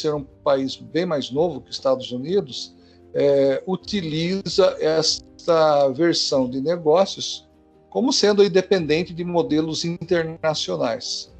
[0.00, 2.74] ser um país bem mais novo que Estados Unidos,
[3.14, 7.48] é, utiliza esta versão de negócios
[7.88, 11.30] como sendo independente de modelos internacionais.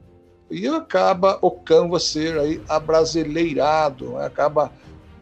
[0.51, 4.27] E acaba o Canva ser aí abrasileirado, né?
[4.27, 4.73] acaba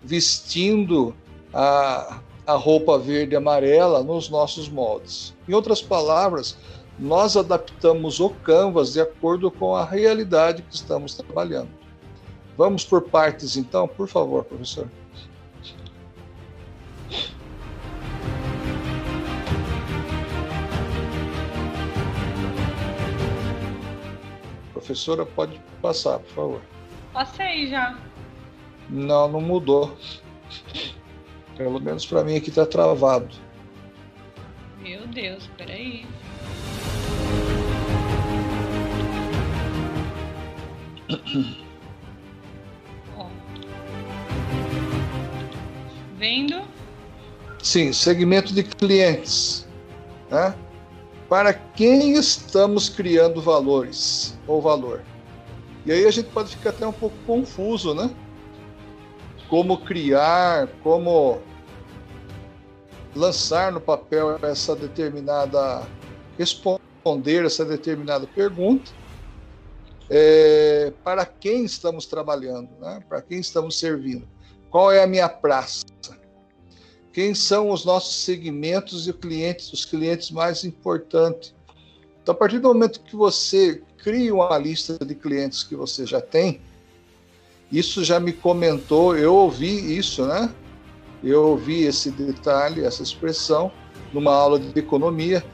[0.02, 1.14] vestindo
[1.52, 5.34] a, a roupa verde e amarela nos nossos moldes.
[5.46, 6.56] Em outras palavras,
[6.98, 11.77] nós adaptamos o Canvas de acordo com a realidade que estamos trabalhando.
[12.58, 14.90] Vamos por partes, então, por favor, professor.
[24.72, 26.60] Professora, pode passar, por favor.
[27.12, 27.96] Passei já.
[28.90, 29.96] Não, não mudou.
[31.56, 33.36] Pelo menos para mim aqui está travado.
[34.80, 36.04] Meu Deus, peraí.
[46.18, 46.62] Vendo?
[47.62, 49.66] Sim, segmento de clientes.
[50.30, 50.54] Né?
[51.28, 55.02] Para quem estamos criando valores ou valor?
[55.86, 58.10] E aí a gente pode ficar até um pouco confuso, né?
[59.48, 61.40] Como criar, como
[63.14, 65.86] lançar no papel essa determinada
[66.36, 68.92] responder essa determinada pergunta
[70.10, 73.02] é, para quem estamos trabalhando, né?
[73.08, 74.26] para quem estamos servindo,
[74.78, 75.84] qual é a minha praça,
[77.12, 81.52] quem são os nossos segmentos e clientes, os clientes mais importantes.
[82.22, 86.20] Então, a partir do momento que você cria uma lista de clientes que você já
[86.20, 86.60] tem,
[87.72, 90.48] isso já me comentou, eu ouvi isso, né?
[91.24, 93.72] Eu ouvi esse detalhe, essa expressão,
[94.12, 95.44] numa aula de economia,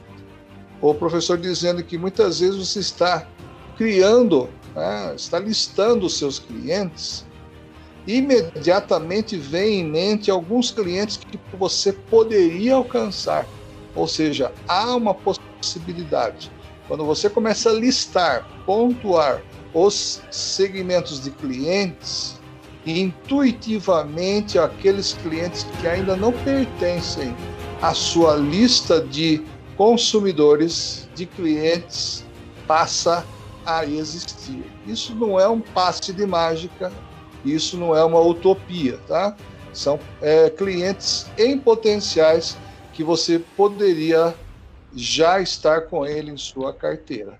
[0.79, 3.27] o professor dizendo que muitas vezes você está
[3.75, 7.25] criando, né, está listando os seus clientes,
[8.07, 13.47] imediatamente vem em mente alguns clientes que você poderia alcançar.
[13.95, 16.51] Ou seja, há uma possibilidade.
[16.87, 19.41] Quando você começa a listar, pontuar
[19.73, 22.39] os segmentos de clientes,
[22.85, 27.35] intuitivamente aqueles clientes que ainda não pertencem
[27.81, 29.43] à sua lista de
[29.75, 32.23] consumidores, de clientes,
[32.67, 33.25] passa
[33.65, 34.63] a existir.
[34.85, 36.91] Isso não é um passe de mágica,
[37.53, 39.35] isso não é uma utopia, tá?
[39.73, 42.57] São é, clientes em potenciais
[42.93, 44.33] que você poderia
[44.95, 47.39] já estar com ele em sua carteira.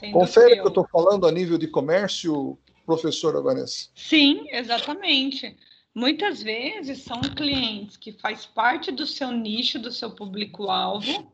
[0.00, 3.88] Sendo Confere que eu estou falando a nível de comércio, professora Vanessa.
[3.94, 5.54] Sim, exatamente.
[5.94, 11.30] Muitas vezes são clientes que faz parte do seu nicho, do seu público-alvo,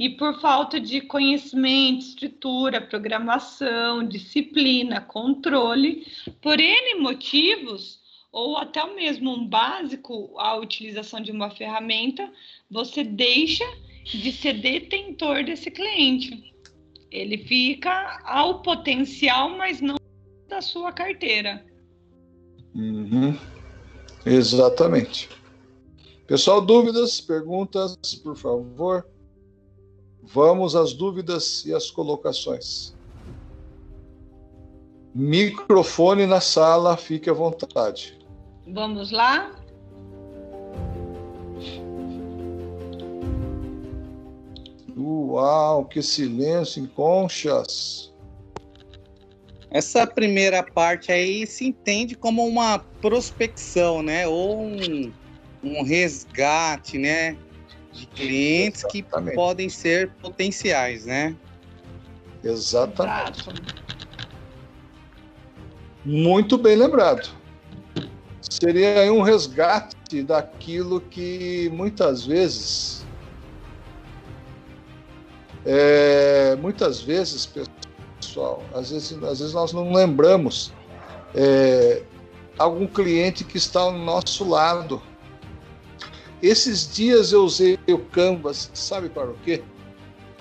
[0.00, 6.06] e por falta de conhecimento, estrutura, programação, disciplina, controle,
[6.40, 8.00] por N motivos,
[8.32, 12.32] ou até mesmo um básico, a utilização de uma ferramenta,
[12.70, 13.64] você deixa
[14.06, 16.50] de ser detentor desse cliente.
[17.10, 19.96] Ele fica ao potencial, mas não
[20.48, 21.62] da sua carteira.
[22.74, 23.36] Uhum.
[24.24, 25.28] Exatamente.
[26.26, 29.04] Pessoal, dúvidas, perguntas, por favor?
[30.32, 32.94] Vamos às dúvidas e às colocações.
[35.12, 38.16] Microfone na sala, fique à vontade.
[38.68, 39.50] Vamos lá?
[44.96, 48.12] Uau, que silêncio em conchas.
[49.68, 54.28] Essa primeira parte aí se entende como uma prospecção, né?
[54.28, 55.12] Ou um,
[55.62, 57.36] um resgate, né?
[57.92, 59.30] De clientes Exatamente.
[59.30, 61.34] que podem ser potenciais, né?
[62.42, 63.48] Exatamente.
[66.04, 67.28] Muito bem lembrado.
[68.40, 73.04] Seria um resgate daquilo que muitas vezes,
[75.64, 77.48] é, muitas vezes,
[78.18, 80.72] pessoal, às vezes, às vezes nós não lembramos
[81.34, 82.02] é,
[82.58, 85.02] algum cliente que está ao nosso lado
[86.42, 89.62] esses dias eu usei o Canvas, sabe para o quê?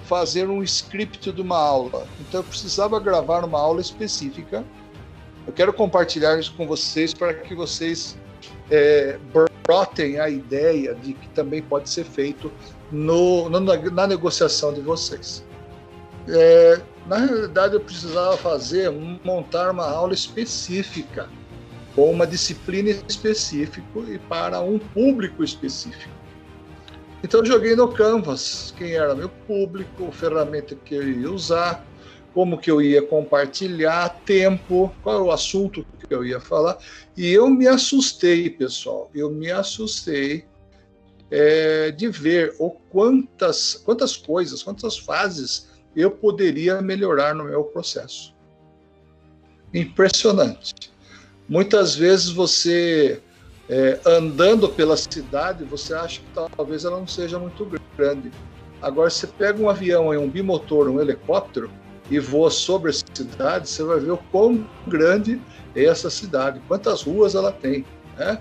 [0.03, 2.07] Fazer um script de uma aula.
[2.19, 4.63] Então eu precisava gravar uma aula específica.
[5.45, 8.17] Eu quero compartilhar isso com vocês para que vocês
[8.71, 9.19] é,
[9.63, 12.51] brotem a ideia de que também pode ser feito
[12.91, 15.43] no, na, na negociação de vocês.
[16.27, 18.91] É, na realidade, eu precisava fazer,
[19.23, 21.27] montar uma aula específica
[21.95, 26.19] com uma disciplina específica e para um público específico.
[27.23, 31.85] Então joguei no Canvas quem era meu público, a ferramenta que eu ia usar,
[32.33, 36.77] como que eu ia compartilhar, tempo, qual é o assunto que eu ia falar.
[37.17, 40.45] E eu me assustei, pessoal, eu me assustei
[41.29, 48.33] é, de ver o quantas, quantas coisas, quantas fases eu poderia melhorar no meu processo.
[49.73, 50.73] Impressionante.
[51.49, 53.21] Muitas vezes você,
[53.67, 57.67] é, andando pela cidade, você acha que talvez ela não seja muito
[57.97, 58.31] grande.
[58.81, 61.69] Agora, você pega um avião, um bimotor, um helicóptero,
[62.09, 65.39] e voa sobre a cidade, você vai ver o quão grande
[65.75, 67.85] é essa cidade, quantas ruas ela tem.
[68.17, 68.39] Né?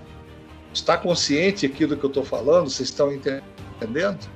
[0.73, 2.69] Está consciente aqui do que eu estou falando?
[2.69, 4.27] Vocês estão entendendo?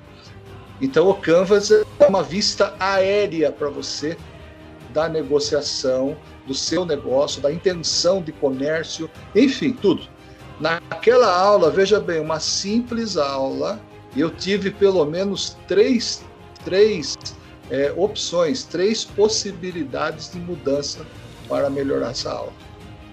[0.79, 4.17] Então, o Canvas é uma vista aérea para você
[4.91, 6.15] da negociação,
[6.47, 10.07] do seu negócio, da intenção de comércio, enfim, tudo.
[10.59, 13.79] Naquela aula, veja bem, uma simples aula,
[14.15, 16.23] eu tive pelo menos três,
[16.63, 17.15] três
[17.69, 21.05] é, opções, três possibilidades de mudança
[21.47, 22.53] para melhorar essa aula.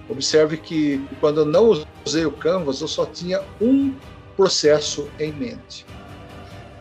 [0.09, 3.95] Observe que quando eu não usei o Canvas, eu só tinha um
[4.37, 5.87] processo em mente.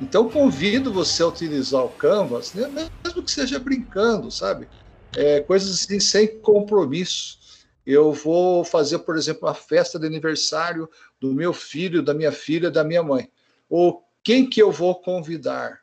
[0.02, 2.70] Então, convido você a utilizar o Canvas, né,
[3.04, 4.68] mesmo que seja brincando, sabe?
[5.16, 7.40] É, coisas assim, sem compromisso.
[7.86, 10.90] Eu vou fazer, por exemplo, uma festa de aniversário
[11.20, 13.32] do meu filho, da minha filha, da minha mãe.
[13.70, 15.82] Ou quem que eu vou convidar?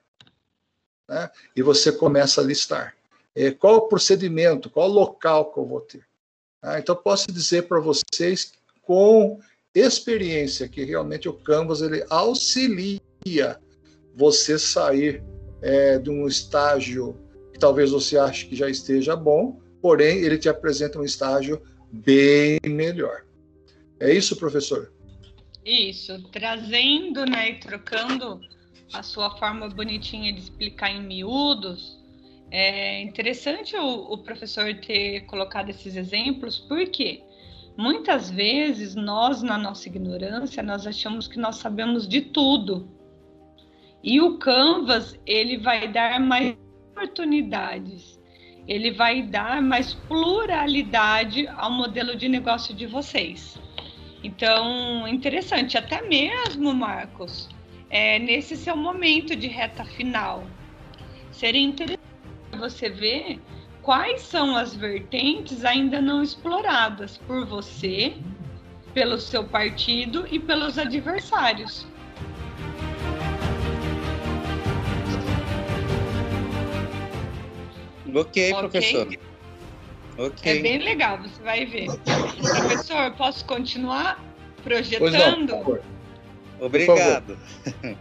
[1.08, 1.30] Né?
[1.54, 2.94] E você começa a listar.
[3.34, 6.06] É, qual o procedimento, qual o local que eu vou ter?
[6.62, 8.52] Ah, então, posso dizer para vocês,
[8.82, 9.40] com
[9.74, 13.60] experiência, que realmente o Canvas ele auxilia
[14.14, 15.22] você sair
[15.60, 17.16] é, de um estágio
[17.56, 22.58] que talvez você ache que já esteja bom, porém, ele te apresenta um estágio bem
[22.66, 23.24] melhor.
[23.98, 24.92] É isso, professor?
[25.64, 28.42] Isso, trazendo né, e trocando
[28.92, 31.98] a sua forma bonitinha de explicar em miúdos,
[32.50, 37.22] é interessante o, o professor ter colocado esses exemplos, porque
[37.74, 42.86] muitas vezes nós, na nossa ignorância, nós achamos que nós sabemos de tudo.
[44.04, 46.54] E o Canvas, ele vai dar mais
[46.96, 48.18] oportunidades,
[48.66, 53.58] ele vai dar mais pluralidade ao modelo de negócio de vocês.
[54.24, 57.48] Então, interessante, até mesmo, Marcos,
[57.90, 60.44] é, nesse seu momento de reta final,
[61.30, 62.00] seria interessante
[62.58, 63.38] você ver
[63.82, 68.16] quais são as vertentes ainda não exploradas por você,
[68.94, 71.86] pelo seu partido e pelos adversários.
[78.16, 79.08] Ok, professor.
[80.16, 80.58] Ok.
[80.58, 81.86] É bem legal, você vai ver.
[82.04, 84.24] professor, posso continuar
[84.62, 85.50] projetando?
[85.50, 85.82] Não, por
[86.58, 87.36] Obrigado.
[87.62, 87.96] Por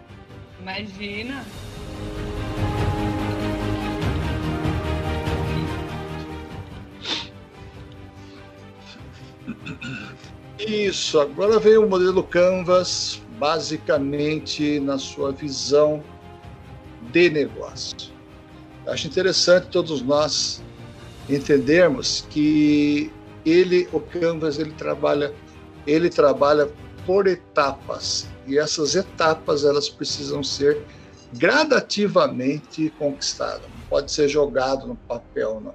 [0.62, 1.46] Imagina.
[10.58, 16.02] Isso, agora vem o modelo Canvas, basicamente na sua visão
[17.12, 18.15] de negócio.
[18.88, 20.64] Acho interessante todos nós
[21.28, 23.12] entendermos que
[23.46, 25.34] ele, o Canvas, ele trabalha,
[25.88, 26.70] ele trabalha
[27.06, 30.84] por etapas e essas etapas elas precisam ser
[31.34, 33.62] gradativamente conquistadas.
[33.62, 35.74] Não pode ser jogado no papel, não.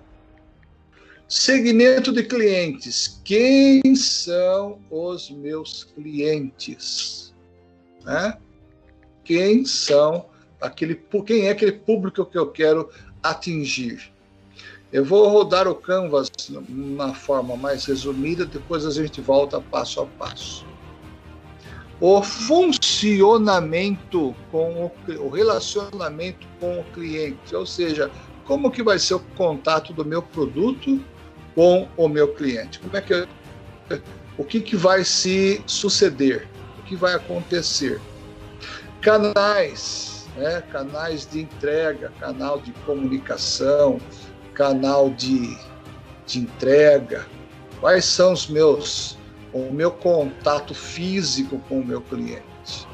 [1.29, 3.21] Segmento de clientes.
[3.25, 7.33] Quem são os meus clientes?
[8.05, 8.37] Né?
[9.25, 10.27] Quem são
[10.61, 10.95] aquele
[11.27, 12.89] quem é aquele público que eu quero
[13.23, 14.13] atingir?
[14.93, 16.31] Eu vou rodar o Canvas
[16.69, 20.67] na forma mais resumida, depois a gente volta passo a passo.
[22.01, 28.11] O funcionamento com o, o relacionamento com o cliente, ou seja,
[28.47, 31.01] como que vai ser o contato do meu produto
[31.55, 32.81] com o meu cliente?
[32.81, 33.29] Como é que
[34.37, 36.49] o que, que vai se suceder?
[36.79, 38.01] O que vai acontecer?
[39.01, 40.63] Canais, né?
[40.71, 43.99] canais de entrega, canal de comunicação,
[44.55, 45.57] canal de,
[46.27, 47.27] de entrega.
[47.81, 49.19] Quais são os meus
[49.53, 52.87] o meu contato físico com o meu cliente?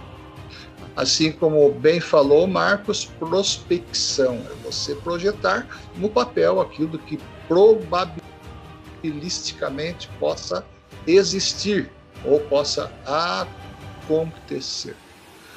[0.96, 10.64] Assim como bem falou Marcos, prospecção é você projetar no papel aquilo que probabilisticamente possa
[11.06, 11.92] existir
[12.24, 14.96] ou possa acontecer.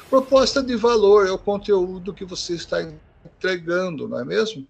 [0.10, 2.82] Proposta de valor é o conteúdo que você está
[3.24, 4.68] entregando, não é mesmo?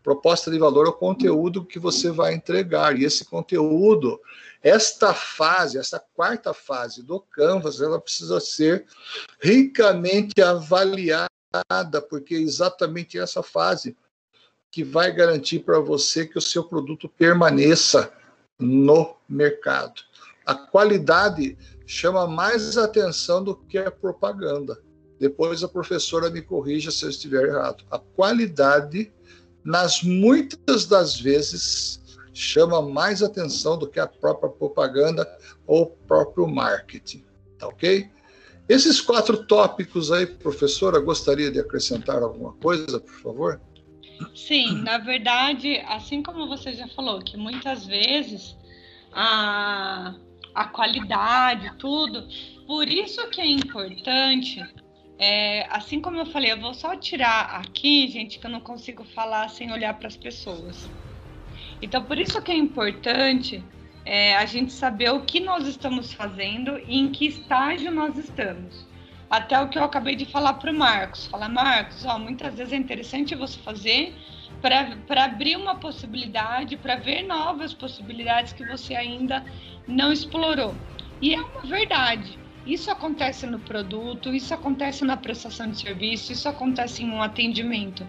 [0.00, 2.96] Proposta de valor é o conteúdo que você vai entregar.
[2.96, 4.20] E esse conteúdo,
[4.62, 8.86] esta fase, essa quarta fase do Canvas, ela precisa ser
[9.40, 11.28] ricamente avaliada,
[12.08, 13.96] porque é exatamente essa fase
[14.70, 18.12] que vai garantir para você que o seu produto permaneça
[18.56, 20.02] no mercado.
[20.44, 24.78] A qualidade chama mais atenção do que a propaganda.
[25.18, 27.84] Depois a professora me corrija se eu estiver errado.
[27.90, 29.12] A qualidade,
[29.64, 32.02] nas muitas das vezes,
[32.34, 35.26] chama mais atenção do que a própria propaganda
[35.66, 37.24] ou o próprio marketing.
[37.58, 38.10] Tá ok?
[38.68, 43.60] Esses quatro tópicos aí, professora, gostaria de acrescentar alguma coisa, por favor?
[44.34, 48.56] Sim, na verdade, assim como você já falou, que muitas vezes
[49.12, 50.14] a,
[50.56, 52.26] a qualidade, tudo,
[52.66, 54.64] por isso que é importante,
[55.18, 59.04] é, assim como eu falei, eu vou só tirar aqui, gente, que eu não consigo
[59.04, 60.88] falar sem olhar para as pessoas.
[61.82, 63.62] Então, por isso que é importante
[64.02, 68.86] é, a gente saber o que nós estamos fazendo e em que estágio nós estamos.
[69.28, 71.26] Até o que eu acabei de falar para o Marcos.
[71.26, 74.14] Falar, Marcos, ó, muitas vezes é interessante você fazer
[74.62, 79.44] para abrir uma possibilidade, para ver novas possibilidades que você ainda
[79.86, 80.74] não explorou.
[81.20, 82.38] E é uma verdade.
[82.66, 88.08] Isso acontece no produto, isso acontece na prestação de serviço, isso acontece em um atendimento.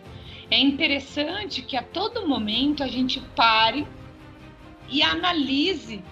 [0.49, 3.87] É interessante que a todo momento a gente pare
[4.89, 6.03] e analise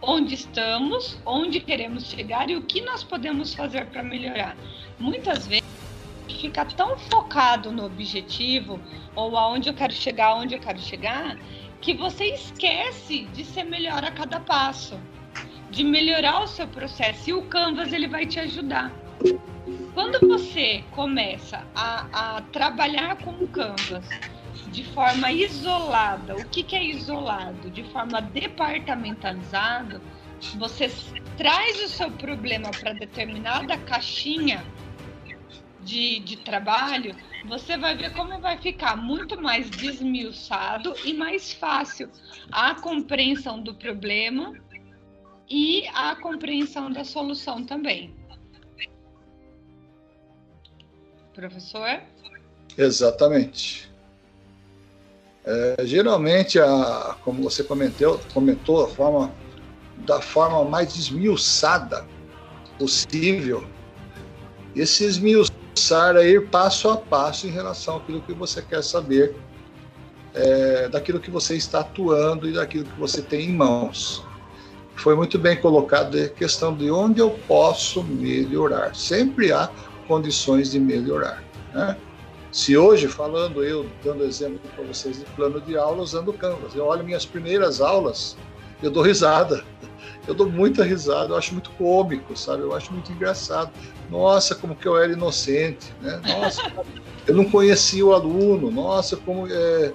[0.00, 4.56] onde estamos, onde queremos chegar e o que nós podemos fazer para melhorar.
[4.98, 5.62] Muitas vezes
[6.40, 8.80] fica tão focado no objetivo
[9.14, 11.36] ou aonde eu quero chegar, aonde eu quero chegar,
[11.82, 14.98] que você esquece de ser melhor a cada passo,
[15.70, 18.92] de melhorar o seu processo e o Canvas ele vai te ajudar.
[19.92, 24.08] Quando você começa a, a trabalhar com o Canvas
[24.72, 26.36] de forma isolada.
[26.36, 27.70] O que, que é isolado?
[27.70, 30.00] De forma departamentalizada,
[30.56, 30.90] você
[31.36, 34.64] traz o seu problema para determinada caixinha
[35.84, 37.14] de, de trabalho,
[37.46, 42.08] você vai ver como vai ficar muito mais desmiuçado e mais fácil
[42.50, 44.52] a compreensão do problema
[45.48, 48.14] e a compreensão da solução também.
[51.34, 52.00] Professor?
[52.76, 53.90] Exatamente.
[55.44, 59.34] É, geralmente, a, como você comentou, comentou a forma,
[59.98, 62.06] da forma mais esmiuçada
[62.78, 63.66] possível,
[64.74, 65.04] esse
[65.74, 69.34] esmiuçar é ir passo a passo em relação àquilo que você quer saber,
[70.34, 74.24] é, daquilo que você está atuando e daquilo que você tem em mãos.
[74.94, 78.94] Foi muito bem colocado a questão de onde eu posso melhorar.
[78.94, 79.70] Sempre há
[80.06, 81.42] condições de melhorar.
[81.72, 81.96] Né?
[82.50, 86.74] Se hoje, falando eu, dando exemplo para vocês de plano de aula usando o Canvas,
[86.74, 88.36] eu olho minhas primeiras aulas,
[88.82, 89.64] eu dou risada.
[90.26, 92.62] Eu dou muita risada, eu acho muito cômico, sabe?
[92.62, 93.70] Eu acho muito engraçado.
[94.08, 96.20] Nossa, como que eu era inocente, né?
[96.26, 96.62] Nossa,
[97.26, 98.70] eu não conhecia o aluno.
[98.70, 99.92] Nossa, como é,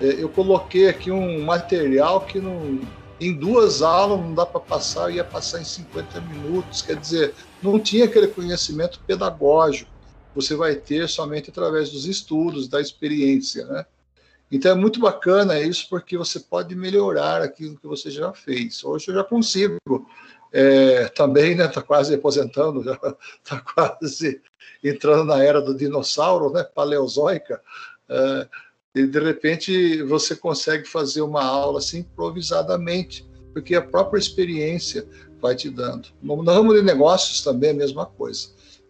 [0.00, 2.80] é, eu coloquei aqui um material que não,
[3.20, 6.82] em duas aulas não dá para passar, ia passar em 50 minutos.
[6.82, 9.98] Quer dizer, não tinha aquele conhecimento pedagógico
[10.38, 13.84] você vai ter somente através dos estudos, da experiência, né?
[14.50, 18.82] Então é muito bacana isso porque você pode melhorar aquilo que você já fez.
[18.82, 19.78] Hoje eu já consigo
[20.52, 21.66] é, também, né?
[21.66, 22.98] Está quase aposentando, já
[23.42, 24.40] está quase
[24.82, 26.64] entrando na era do dinossauro, né?
[26.64, 27.60] Paleozoica.
[28.08, 28.48] É,
[28.94, 35.06] e de repente você consegue fazer uma aula assim improvisadamente, porque a própria experiência
[35.40, 36.08] vai te dando.
[36.22, 38.48] No ramo de negócios também é a mesma coisa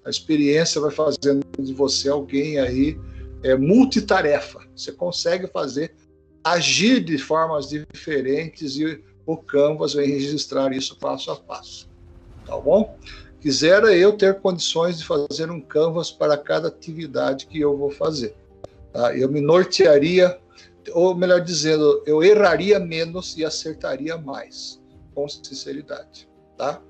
[0.08, 2.98] a experiência vai fazendo de você alguém aí
[3.42, 4.61] é, multitarefa.
[4.75, 5.95] Você consegue fazer,
[6.42, 11.88] agir de formas diferentes e o Canvas vem registrar isso passo a passo.
[12.47, 12.97] Tá bom?
[13.40, 18.35] Quisera eu ter condições de fazer um Canvas para cada atividade que eu vou fazer.
[18.92, 19.14] Tá?
[19.16, 20.38] Eu me nortearia,
[20.92, 24.80] ou melhor dizendo, eu erraria menos e acertaria mais,
[25.14, 26.28] com sinceridade.
[26.57, 26.80] Tá?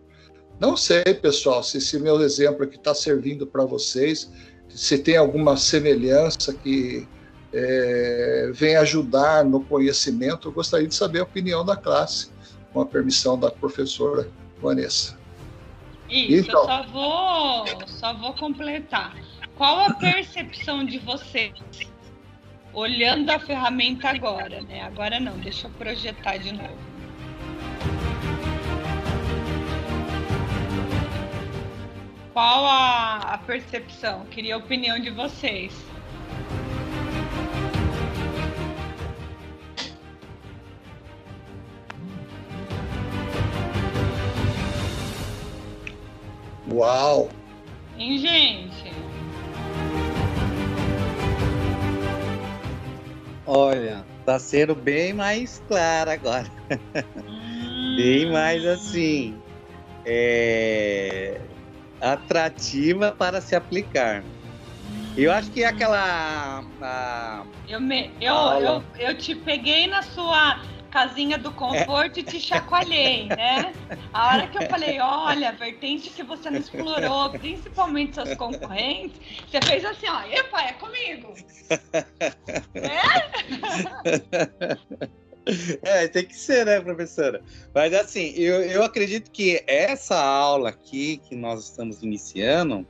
[0.60, 4.30] Não sei, pessoal, se esse meu exemplo aqui está servindo para vocês,
[4.78, 7.04] se tem alguma semelhança que
[7.52, 10.46] é, vem ajudar no conhecimento.
[10.46, 12.30] Eu gostaria de saber a opinião da classe,
[12.72, 14.30] com a permissão da professora
[14.62, 15.18] Vanessa.
[16.08, 19.16] Isso, então, eu só vou, só vou completar.
[19.56, 21.54] Qual a percepção de vocês
[22.72, 24.82] olhando a ferramenta agora, né?
[24.82, 26.88] Agora não, deixa eu projetar de novo.
[32.38, 32.87] qual a,
[33.38, 34.26] a percepção?
[34.26, 35.72] Queria a opinião de vocês.
[46.70, 47.30] Uau!
[47.96, 48.92] Hein, gente?
[53.46, 56.46] Olha, tá sendo bem mais clara agora.
[57.96, 59.34] bem mais assim.
[60.04, 61.40] É,
[62.00, 64.24] atrativa para se aplicar.
[65.16, 66.64] Eu acho que aquela.
[66.80, 72.20] A, eu, me, eu, eu, eu te peguei na sua casinha do conforto é.
[72.20, 73.72] e te chacoalhei, né?
[74.12, 79.60] A hora que eu falei, olha, vertente que você não explorou, principalmente seus concorrentes, você
[79.66, 81.34] fez assim, ó, epa, é comigo.
[82.74, 83.18] É?
[85.82, 87.42] é, tem que ser, né, professora?
[87.74, 92.86] Mas assim, eu, eu acredito que essa aula aqui que nós estamos iniciando,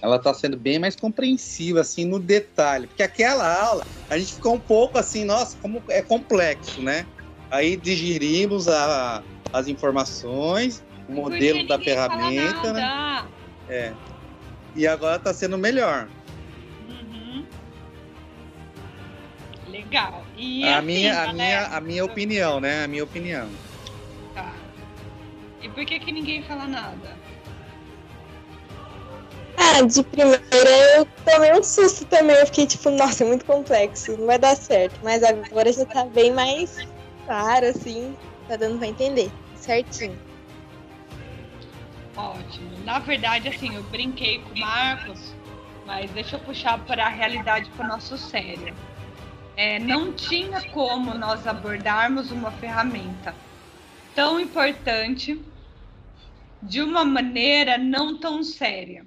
[0.00, 2.86] ela está sendo bem mais compreensiva, assim, no detalhe.
[2.88, 7.06] Porque aquela aula, a gente ficou um pouco assim, nossa, como é complexo, né?
[7.50, 13.26] Aí digerimos a, as informações, o modelo da ferramenta, né?
[13.68, 13.92] É.
[14.74, 16.08] E agora está sendo melhor.
[19.92, 20.24] Legal.
[20.38, 22.84] E a, assim, minha, a, minha, a minha opinião, né?
[22.84, 23.46] A minha opinião.
[24.34, 24.54] Tá.
[25.60, 27.14] E por que, que ninguém fala nada?
[29.58, 30.42] Ah, de primeira
[30.96, 32.34] eu tomei um susto também.
[32.36, 34.98] Eu fiquei tipo, nossa, é muito complexo, não vai dar certo.
[35.02, 36.78] Mas agora já tá bem mais
[37.26, 38.16] claro, assim,
[38.48, 40.18] tá dando pra entender certinho.
[42.16, 42.78] Ótimo.
[42.84, 45.34] Na verdade, assim, eu brinquei com o Marcos,
[45.84, 48.74] mas deixa eu puxar para a realidade para o nosso sério.
[49.56, 53.34] É, não tinha como nós abordarmos uma ferramenta
[54.14, 55.40] tão importante
[56.62, 59.06] de uma maneira não tão séria.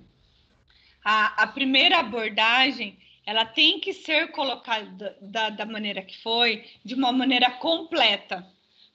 [1.03, 6.93] A, a primeira abordagem ela tem que ser colocada da, da maneira que foi, de
[6.93, 8.45] uma maneira completa.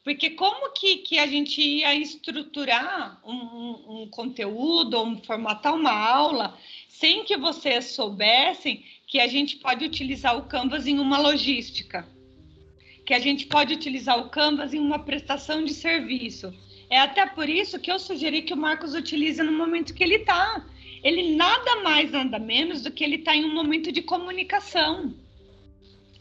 [0.04, 5.92] Porque como que, que a gente ia estruturar um, um, um conteúdo, ou formatar uma
[5.92, 6.56] aula,
[6.88, 12.08] sem que vocês soubessem que a gente pode utilizar o Canvas em uma logística,
[13.04, 16.54] que a gente pode utilizar o Canvas em uma prestação de serviço.
[16.88, 20.16] É até por isso que eu sugeri que o Marcos utilize no momento que ele
[20.16, 20.64] está
[21.02, 25.14] ele nada mais, nada menos do que ele está em um momento de comunicação.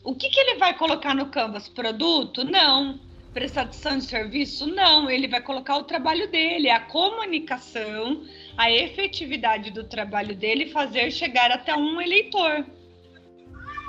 [0.04, 1.67] O que, que ele vai colocar no Canvas?
[1.67, 2.45] Produto?
[2.45, 2.99] Não.
[3.34, 4.65] Prestação de serviço?
[4.67, 5.10] Não.
[5.10, 8.23] Ele vai colocar o trabalho dele, a comunicação,
[8.58, 12.65] a efetividade do trabalho dele fazer chegar até um eleitor.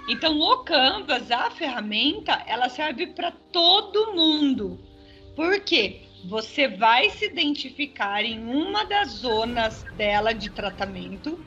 [0.08, 4.80] Então, o Canvas, a ferramenta, ela serve para todo mundo.
[5.36, 6.10] Por quê?
[6.24, 11.42] você vai se identificar em uma das zonas dela de tratamento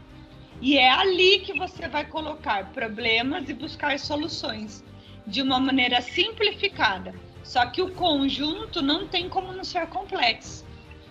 [0.61, 4.83] e é ali que você vai colocar problemas e buscar soluções
[5.27, 7.13] de uma maneira simplificada.
[7.43, 10.65] Só que o conjunto não tem como não ser complexo,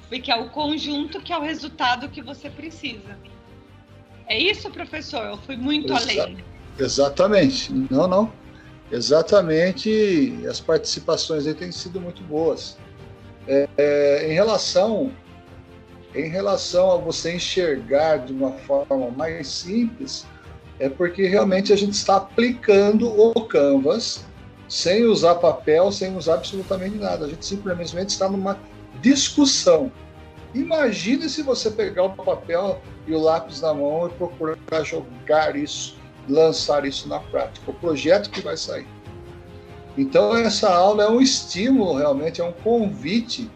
[0.08, 3.18] porque é o conjunto que é o resultado que você precisa.
[4.26, 5.26] É isso, professor?
[5.26, 6.51] Eu fui muito Exa além.
[6.78, 7.72] Exatamente.
[7.90, 8.32] Não, não.
[8.90, 10.38] Exatamente.
[10.48, 12.76] As participações aí têm sido muito boas.
[13.46, 15.12] É, é, em relação
[16.14, 20.26] em relação a você enxergar de uma forma mais simples,
[20.78, 24.24] é porque realmente a gente está aplicando o Canvas
[24.68, 27.26] sem usar papel, sem usar absolutamente nada.
[27.26, 28.58] A gente simplesmente está numa
[29.00, 29.90] discussão.
[30.54, 35.96] Imagine se você pegar o papel e o lápis na mão e procurar jogar isso,
[36.28, 38.86] lançar isso na prática, o projeto que vai sair.
[39.96, 43.50] Então, essa aula é um estímulo, realmente, é um convite.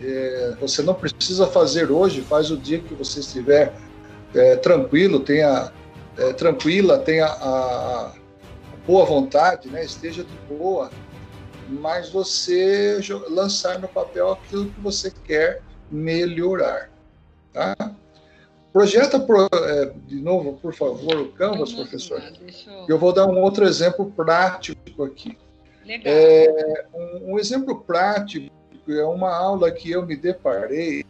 [0.00, 3.72] É, você não precisa fazer hoje, faz o dia que você estiver
[4.34, 5.72] é, tranquilo, tenha
[6.18, 8.12] é, tranquila, tenha a, a,
[8.86, 9.84] boa vontade, né?
[9.84, 10.90] esteja de boa,
[11.68, 16.90] mas você lançar no papel aquilo que você quer melhorar.
[17.52, 17.74] Tá?
[18.74, 22.20] Projeta, pro, é, de novo, por favor, o Canvas, professor.
[22.66, 22.86] Eu...
[22.88, 25.38] eu vou dar um outro exemplo prático aqui.
[26.04, 28.50] É, um, um, exemplo prático
[28.88, 31.04] é uma aula que eu me deparei,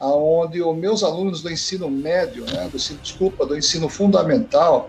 [0.00, 4.88] aonde os meus alunos do ensino médio, né, do desculpa, do ensino fundamental,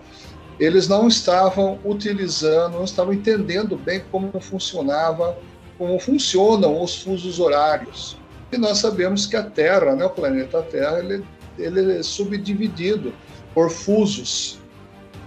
[0.58, 5.36] eles não estavam utilizando, não estavam entendendo bem como funcionava,
[5.76, 8.16] como funcionam os fusos horários.
[8.50, 11.22] E nós sabemos que a Terra, né, o planeta Terra, ele,
[11.60, 13.12] ele é subdividido
[13.54, 14.58] por fusos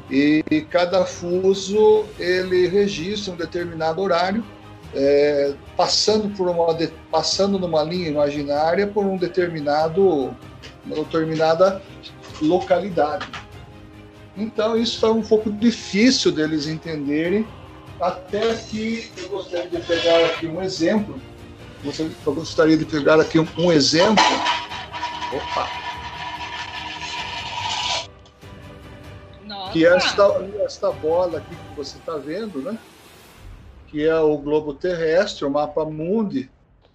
[0.09, 4.43] e cada fuso ele registra um determinado horário,
[4.93, 6.77] é, passando por uma
[7.09, 10.35] passando numa linha imaginária por um determinado
[10.85, 11.81] uma determinada
[12.41, 13.27] localidade.
[14.35, 17.47] Então isso foi um pouco difícil deles entenderem,
[17.99, 21.19] até que eu gostaria de pegar aqui um exemplo.
[22.25, 24.23] Eu gostaria de pegar aqui um, um exemplo.
[25.33, 25.82] Opa!
[29.73, 30.23] Que esta,
[30.63, 32.77] esta bola aqui que você está vendo, né?
[33.93, 36.49] que é o globo terrestre, o mapa mundi.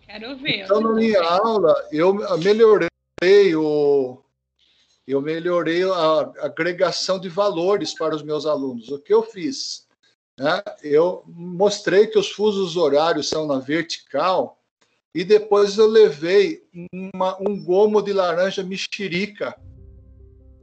[0.04, 0.64] Quero ver.
[0.64, 2.88] Então, na minha aula, eu melhorei
[3.54, 4.20] o,
[5.06, 8.88] eu melhorei a agregação de valores para os meus alunos.
[8.88, 9.86] O que eu fiz?
[10.36, 10.60] Né?
[10.82, 14.58] Eu mostrei que os fusos horários são na vertical
[15.14, 19.56] e depois eu levei uma, um gomo de laranja mexerica.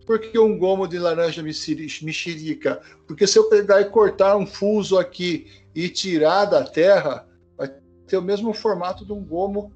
[0.05, 2.81] Por que um gomo de laranja mexerica?
[3.07, 7.73] Porque se eu pegar e cortar um fuso aqui e tirar da terra, vai
[8.07, 9.73] ter o mesmo formato de um gomo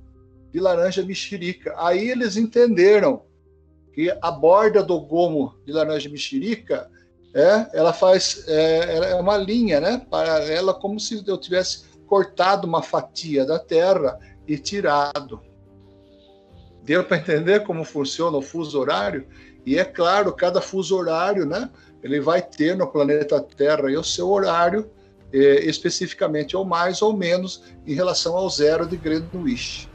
[0.52, 1.74] de laranja mexerica.
[1.78, 3.24] Aí eles entenderam
[3.94, 6.90] que a borda do gomo de laranja mexerica
[7.34, 12.82] é, ela faz é, é uma linha, né, paralela, como se eu tivesse cortado uma
[12.82, 15.42] fatia da terra e tirado.
[16.84, 19.28] Deu para entender como funciona o fuso horário?
[19.66, 21.70] E é claro, cada fuso horário, né,
[22.04, 24.90] ele vai ter no planeta Terra o seu horário,
[25.34, 29.90] eh, especificamente ou mais ou menos em relação ao zero de Greenwich.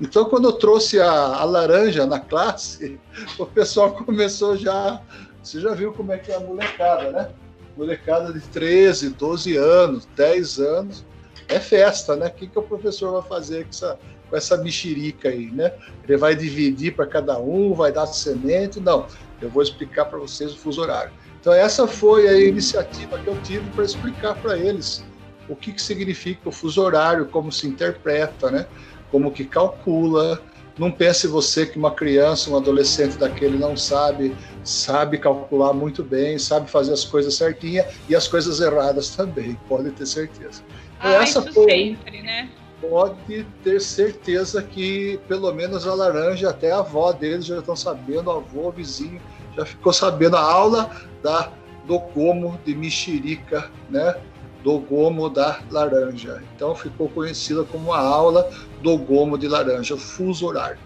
[0.00, 2.98] Então, quando eu trouxe a, a, laranja na classe,
[3.38, 5.02] o pessoal começou já.
[5.42, 7.30] Você já viu como é que é a molecada, né?
[7.76, 11.04] Molecada de 13, 12 anos, 10 anos.
[11.48, 12.26] É festa, né?
[12.26, 13.98] O que, que o professor vai fazer com essa,
[14.28, 15.72] com essa mexerica aí, né?
[16.06, 18.80] Ele vai dividir para cada um, vai dar semente?
[18.80, 19.06] Não.
[19.40, 21.12] Eu vou explicar para vocês o fuso horário.
[21.40, 25.04] Então, essa foi a iniciativa que eu tive para explicar para eles
[25.48, 28.66] o que, que significa o fuso horário, como se interpreta, né?
[29.10, 30.40] como que calcula.
[30.78, 36.38] Não pense você que uma criança, um adolescente daquele não sabe, sabe calcular muito bem,
[36.38, 40.62] sabe fazer as coisas certinhas e as coisas erradas também, pode ter certeza.
[41.00, 42.48] Ah, Essa isso foi, sempre, né?
[42.80, 48.28] Pode ter certeza que pelo menos a laranja, até a avó deles já estão sabendo,
[48.28, 49.20] o avô, o vizinho,
[49.56, 50.90] já ficou sabendo a aula
[51.22, 51.52] da,
[51.86, 54.14] do como de mexerica, né?
[54.62, 56.42] do gomo da laranja.
[56.54, 58.50] Então ficou conhecida como a aula
[58.82, 60.78] do gomo de laranja, fuso horário.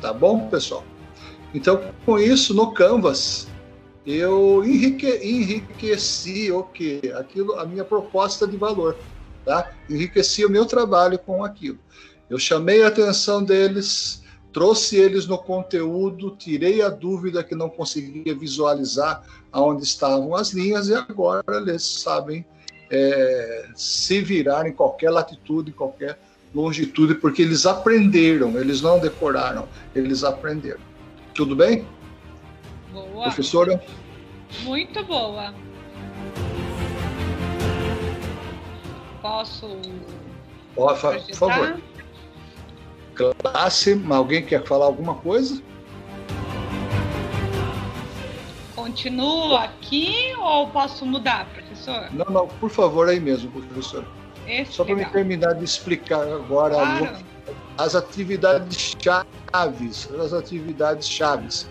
[0.00, 0.84] Tá bom, pessoal?
[1.54, 3.48] Então, com isso, no Canvas,
[4.04, 7.00] eu enrique, enriqueci o que?
[7.16, 8.96] Aquilo, a minha proposta de valor.
[9.44, 9.72] Tá?
[9.88, 11.78] Enriqueci o meu trabalho com aquilo.
[12.30, 18.34] Eu chamei a atenção deles, trouxe eles no conteúdo, tirei a dúvida que não conseguia
[18.34, 22.44] visualizar aonde estavam as linhas e agora eles sabem
[22.90, 26.18] é, se virar em qualquer latitude, em qualquer
[26.54, 30.80] longitude, porque eles aprenderam, eles não decoraram, eles aprenderam.
[31.34, 31.86] Tudo bem?
[32.92, 33.24] Boa.
[33.24, 33.82] Professora?
[34.62, 35.52] Muito boa.
[39.24, 39.66] Posso.
[40.74, 40.98] Por
[41.32, 41.80] favor.
[43.14, 45.62] Classe, alguém quer falar alguma coisa?
[48.74, 52.10] Continuo aqui ou posso mudar, professor?
[52.12, 54.04] Não, não, por favor, aí mesmo, professor.
[54.46, 57.16] Esse Só para me terminar de explicar agora claro.
[57.78, 61.66] as atividades chaves, as atividades chaves.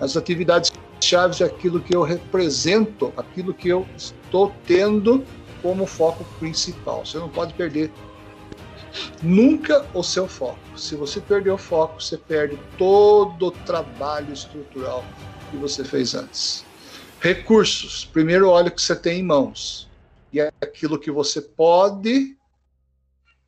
[0.00, 5.24] As atividades chaves é aquilo que eu represento, aquilo que eu estou tendo
[5.62, 7.04] como foco principal.
[7.04, 7.92] Você não pode perder
[9.22, 10.58] nunca o seu foco.
[10.76, 15.04] Se você perder o foco, você perde todo o trabalho estrutural
[15.50, 16.64] que você fez antes.
[17.20, 18.04] Recursos.
[18.04, 19.88] Primeiro, olha o que você tem em mãos.
[20.32, 22.36] E é aquilo que você pode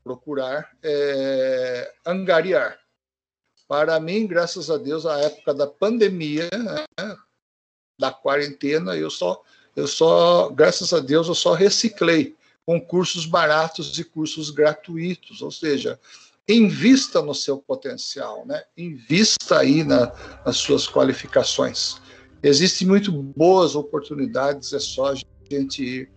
[0.03, 2.79] procurar é, angariar.
[3.69, 7.17] Para mim, graças a Deus, a época da pandemia, né,
[7.99, 9.43] da quarentena, eu só,
[9.75, 15.51] eu só, graças a Deus, eu só reciclei com cursos baratos e cursos gratuitos, ou
[15.51, 15.99] seja,
[16.49, 18.63] invista no seu potencial, né?
[18.77, 20.13] invista aí na,
[20.45, 21.97] nas suas qualificações.
[22.43, 25.15] Existem muito boas oportunidades, é só a
[25.51, 26.11] gente ir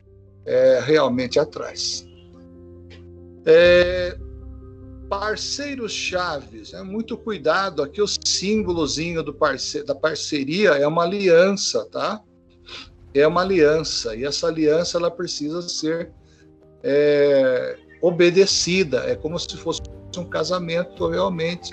[0.46, 2.06] é, realmente atrás.
[3.46, 4.18] É,
[5.08, 7.84] parceiros chaves, é muito cuidado.
[7.84, 12.22] Aqui o símbolozinho do parce da parceria é uma aliança, tá?
[13.16, 16.12] É uma aliança e essa aliança ela precisa ser
[16.84, 19.00] é, obedecida.
[19.08, 19.82] É como se fosse
[20.18, 21.72] um casamento realmente.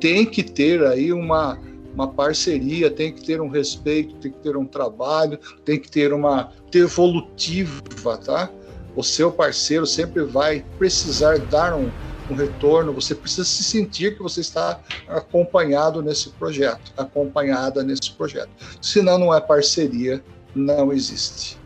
[0.00, 1.58] Tem que ter aí uma
[1.94, 6.12] uma parceria, tem que ter um respeito, tem que ter um trabalho, tem que ter
[6.12, 8.50] uma ter evolutiva, tá?
[8.96, 11.90] O seu parceiro sempre vai precisar dar um,
[12.28, 18.50] um retorno, você precisa se sentir que você está acompanhado nesse projeto, acompanhada nesse projeto.
[18.80, 20.22] Senão não é parceria,
[20.54, 21.58] não existe.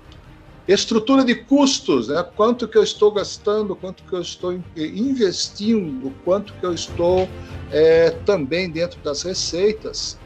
[0.66, 2.22] Estrutura de custos, né?
[2.36, 7.28] quanto que eu estou gastando, quanto que eu estou investindo, quanto que eu estou
[7.70, 10.18] é, também dentro das receitas,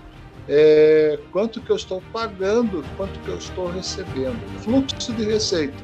[0.48, 4.40] é, quanto que eu estou pagando, quanto que eu estou recebendo.
[4.58, 5.76] Fluxo de receita.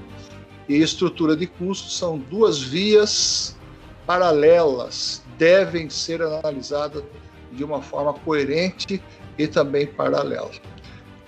[0.68, 3.56] e estrutura de custos são duas vias
[4.04, 7.04] paralelas, devem ser analisadas
[7.52, 9.00] de uma forma coerente
[9.38, 10.50] e também paralela.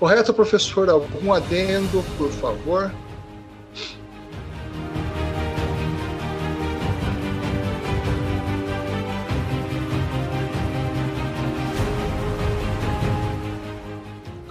[0.00, 0.88] Correto, professor?
[0.90, 2.90] Algum adendo, por favor?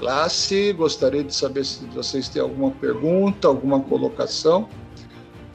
[0.10, 0.74] classe.
[0.74, 4.68] Gostaria de saber se vocês têm alguma pergunta, alguma colocação.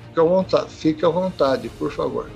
[0.06, 2.30] Fique à vontade, fique à vontade por favor.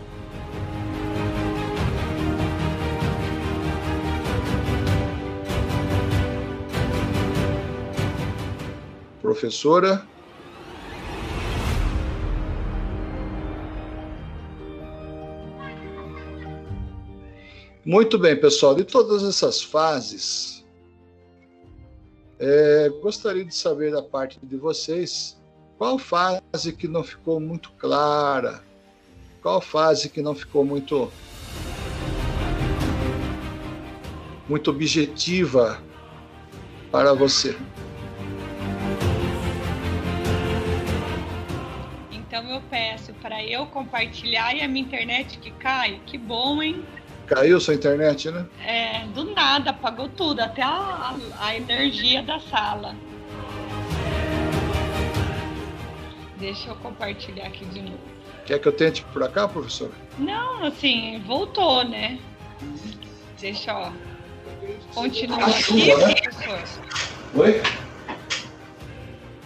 [9.28, 10.08] Professora.
[17.84, 18.74] Muito bem, pessoal.
[18.74, 20.64] De todas essas fases,
[22.38, 25.38] é, gostaria de saber da parte de vocês
[25.76, 28.64] qual fase que não ficou muito clara,
[29.42, 31.12] qual fase que não ficou muito
[34.48, 35.82] muito objetiva
[36.90, 37.54] para você.
[42.48, 46.00] Eu peço para eu compartilhar e a minha internet que cai.
[46.06, 46.82] Que bom, hein?
[47.26, 48.46] Caiu sua internet, né?
[48.64, 52.96] É, do nada, apagou tudo, até a, a energia da sala.
[56.38, 57.98] Deixa eu compartilhar aqui de novo.
[58.46, 59.92] Quer que eu tente por cá, professora?
[60.18, 62.18] Não, assim, voltou, né?
[63.38, 63.92] Deixa, ó.
[64.94, 66.14] Continuar aqui, né?
[66.14, 66.84] professor.
[67.34, 67.62] Oi?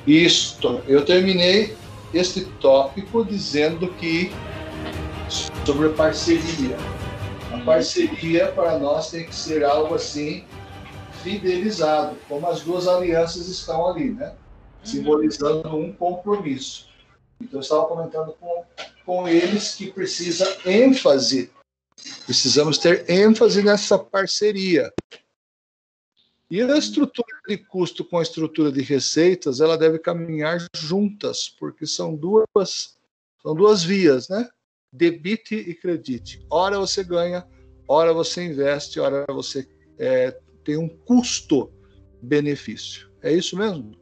[0.07, 0.81] Isto.
[0.87, 1.82] Eu terminei
[2.13, 4.31] este tópico dizendo que
[5.65, 6.77] sobre parceria
[7.65, 10.45] parceria para nós tem que ser algo assim
[11.23, 14.29] fidelizado, como as duas alianças estão ali, né?
[14.29, 14.35] Uhum.
[14.85, 16.89] Simbolizando um compromisso.
[17.41, 18.65] Então eu estava comentando com,
[19.07, 21.51] com eles que precisa ênfase.
[22.27, 24.93] Precisamos ter ênfase nessa parceria.
[26.53, 31.87] E a estrutura de custo com a estrutura de receitas, ela deve caminhar juntas, porque
[31.87, 32.99] são duas
[33.43, 34.47] são duas vias, né?
[34.93, 36.45] debite e credite.
[36.51, 37.47] Ora você ganha,
[37.89, 39.67] ora você investe, ora você
[39.99, 43.11] é, tem um custo-benefício.
[43.23, 43.97] É isso mesmo?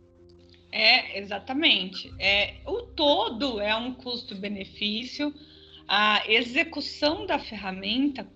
[0.72, 2.12] É, exatamente.
[2.18, 5.32] É, o todo é um custo-benefício.
[5.86, 8.26] A execução da ferramenta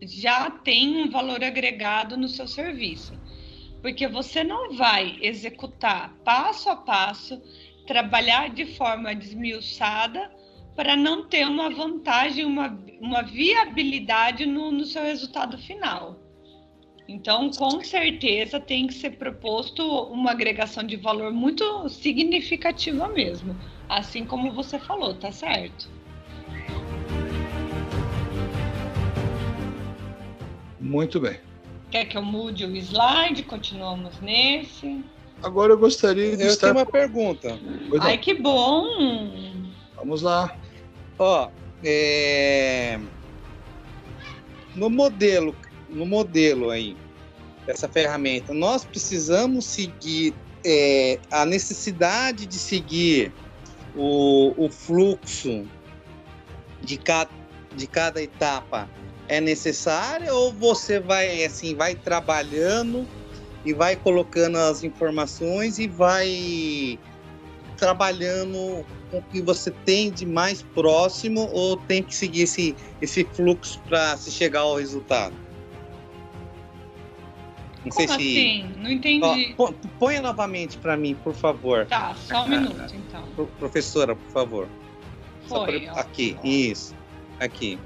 [0.00, 3.21] já tem um valor agregado no seu serviço.
[3.82, 7.42] Porque você não vai executar passo a passo,
[7.86, 10.30] trabalhar de forma desmiuçada
[10.74, 16.18] para não ter uma vantagem, uma, uma viabilidade no, no seu resultado final.
[17.08, 23.56] Então, com certeza, tem que ser proposto uma agregação de valor muito significativa mesmo.
[23.88, 25.90] Assim como você falou, tá certo?
[30.80, 31.51] Muito bem.
[31.92, 33.42] Quer que eu mude o slide?
[33.42, 35.04] Continuamos nesse.
[35.42, 36.68] Agora eu gostaria de eu estar...
[36.68, 37.58] tenho uma pergunta.
[38.00, 38.86] Ai, que bom!
[39.96, 40.56] Vamos lá.
[41.18, 41.50] Ó,
[41.84, 42.98] é...
[44.74, 45.54] no modelo,
[45.90, 46.96] no modelo aí
[47.66, 50.32] dessa ferramenta, nós precisamos seguir
[50.64, 53.30] é, a necessidade de seguir
[53.94, 55.68] o, o fluxo
[56.80, 57.30] de cada,
[57.76, 58.88] de cada etapa
[59.28, 63.06] é necessária ou você vai assim vai trabalhando
[63.64, 66.98] e vai colocando as informações e vai
[67.76, 73.24] trabalhando com o que você tem de mais próximo ou tem que seguir esse, esse
[73.24, 75.34] fluxo para se chegar ao resultado?
[77.84, 78.14] Não Como sei se.
[78.14, 78.74] Assim?
[78.78, 79.54] Não entendi.
[79.58, 81.86] Ó, ponha novamente para mim, por favor.
[81.86, 83.48] Tá, só um minuto, então.
[83.58, 84.68] Professora, por favor.
[85.48, 85.80] Foi.
[85.80, 85.92] Pra...
[85.94, 86.94] Aqui, isso.
[87.40, 87.78] Aqui.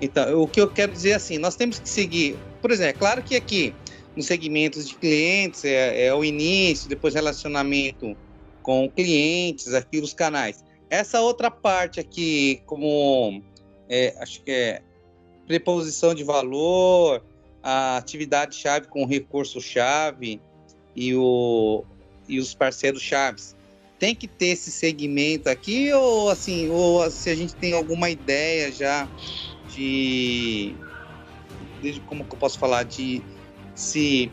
[0.00, 2.36] Então, o que eu quero dizer é assim, nós temos que seguir.
[2.60, 3.74] Por exemplo, é claro que aqui,
[4.16, 8.16] nos segmentos de clientes, é, é o início, depois relacionamento
[8.62, 10.64] com clientes, aqui os canais.
[10.90, 13.42] Essa outra parte aqui, como
[13.88, 14.82] é, acho que é
[15.46, 17.22] preposição de valor,
[17.62, 20.40] a atividade chave com recurso chave
[20.94, 21.84] e, o,
[22.28, 23.56] e os parceiros chaves.
[23.98, 28.70] Tem que ter esse segmento aqui ou assim, ou se a gente tem alguma ideia
[28.70, 29.08] já
[29.74, 30.74] de,
[31.82, 33.22] de como que eu posso falar de
[33.74, 34.30] se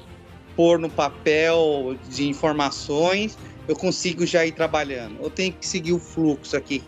[0.55, 5.17] pôr no papel de informações eu consigo já ir trabalhando.
[5.21, 6.83] Eu tenho que seguir o fluxo aqui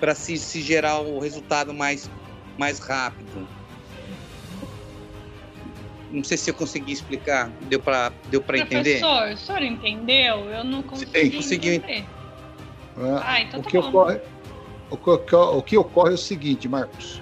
[0.00, 2.10] para se, se gerar o resultado mais,
[2.58, 3.46] mais rápido.
[6.10, 7.50] Não sei se eu consegui explicar.
[7.68, 9.00] Deu para deu para entender?
[9.00, 10.36] Professor, o senhor entendeu?
[10.50, 12.06] Eu não consegui Sim, conseguiu entender.
[12.96, 13.20] Né?
[13.22, 14.20] Ah, então o, tá que ocorre,
[14.90, 17.20] o, que, o que ocorre é o seguinte, Marcos.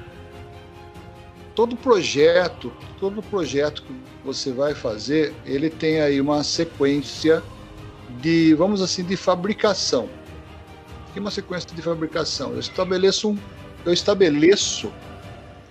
[1.54, 7.42] Todo projeto, todo projeto que você vai fazer, ele tem aí uma sequência
[8.20, 10.08] de, vamos assim, de fabricação.
[11.12, 12.52] Que é uma sequência de fabricação.
[12.52, 13.38] Eu estabeleço um,
[13.84, 14.92] eu estabeleço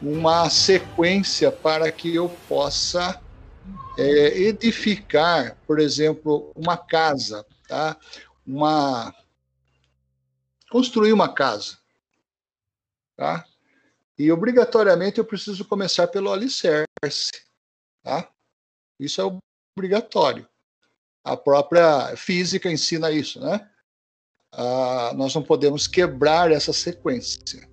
[0.01, 3.21] uma sequência para que eu possa
[3.97, 7.97] é, edificar, por exemplo, uma casa, tá?
[8.45, 9.13] Uma
[10.69, 11.77] construir uma casa,
[13.15, 13.45] tá?
[14.17, 17.31] E obrigatoriamente eu preciso começar pelo alicerce,
[18.03, 18.29] tá?
[18.99, 19.39] Isso é
[19.77, 20.47] obrigatório.
[21.23, 23.69] A própria física ensina isso, né?
[24.51, 27.67] Ah, nós não podemos quebrar essa sequência.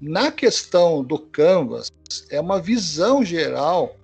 [0.00, 1.92] Na questão do Canvas,
[2.30, 3.96] é uma visão geral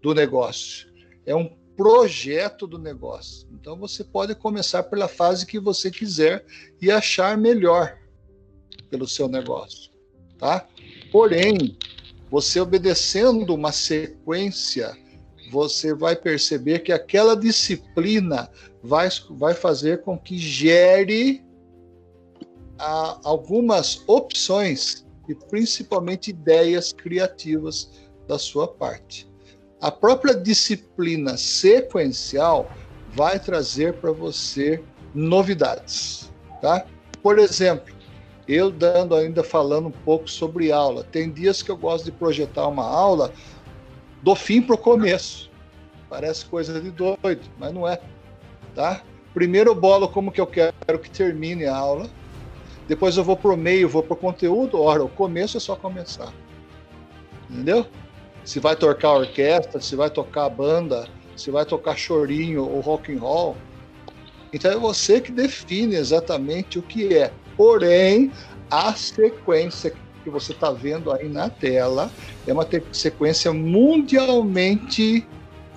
[0.00, 0.92] do negócio,
[1.26, 3.48] é um projeto do negócio.
[3.52, 6.44] Então você pode começar pela fase que você quiser
[6.80, 7.98] e achar melhor
[8.90, 9.90] pelo seu negócio,
[10.38, 10.66] tá?
[11.14, 11.78] Porém,
[12.28, 14.98] você obedecendo uma sequência,
[15.48, 18.50] você vai perceber que aquela disciplina
[18.82, 21.40] vai, vai fazer com que gere
[22.76, 27.92] a, algumas opções e principalmente ideias criativas
[28.26, 29.30] da sua parte.
[29.80, 32.68] A própria disciplina sequencial
[33.12, 34.82] vai trazer para você
[35.14, 36.28] novidades,
[36.60, 36.84] tá?
[37.22, 37.93] Por exemplo,
[38.46, 41.04] eu dando ainda falando um pouco sobre aula.
[41.04, 43.32] Tem dias que eu gosto de projetar uma aula
[44.22, 45.50] do fim para o começo.
[46.08, 48.00] Parece coisa de doido, mas não é,
[48.74, 49.02] tá?
[49.32, 52.08] Primeiro eu bolo como que eu quero que termine a aula
[52.86, 54.80] depois eu vou pro meio, vou pro conteúdo.
[54.80, 56.32] Ora, o começo é só começar.
[57.48, 57.86] Entendeu?
[58.44, 63.20] Se vai tocar orquestra, se vai tocar banda, se vai tocar chorinho ou rock and
[63.20, 63.56] roll.
[64.52, 67.32] Então é você que define exatamente o que é.
[67.56, 68.32] Porém,
[68.70, 72.10] a sequência que você está vendo aí na tela
[72.46, 75.26] é uma sequência mundialmente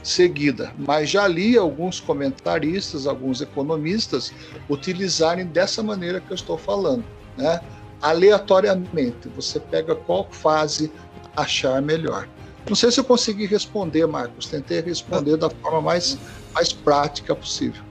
[0.01, 0.73] seguida.
[0.78, 4.34] Mas já li alguns comentaristas, alguns economistas
[4.69, 7.03] utilizarem dessa maneira que eu estou falando,
[7.38, 7.59] né?
[8.01, 10.91] Aleatoriamente, você pega qual fase
[11.36, 12.28] achar melhor.
[12.69, 14.47] Não sei se eu consegui responder, Marcos.
[14.47, 16.17] Tentei responder da forma mais,
[16.53, 17.82] mais prática possível.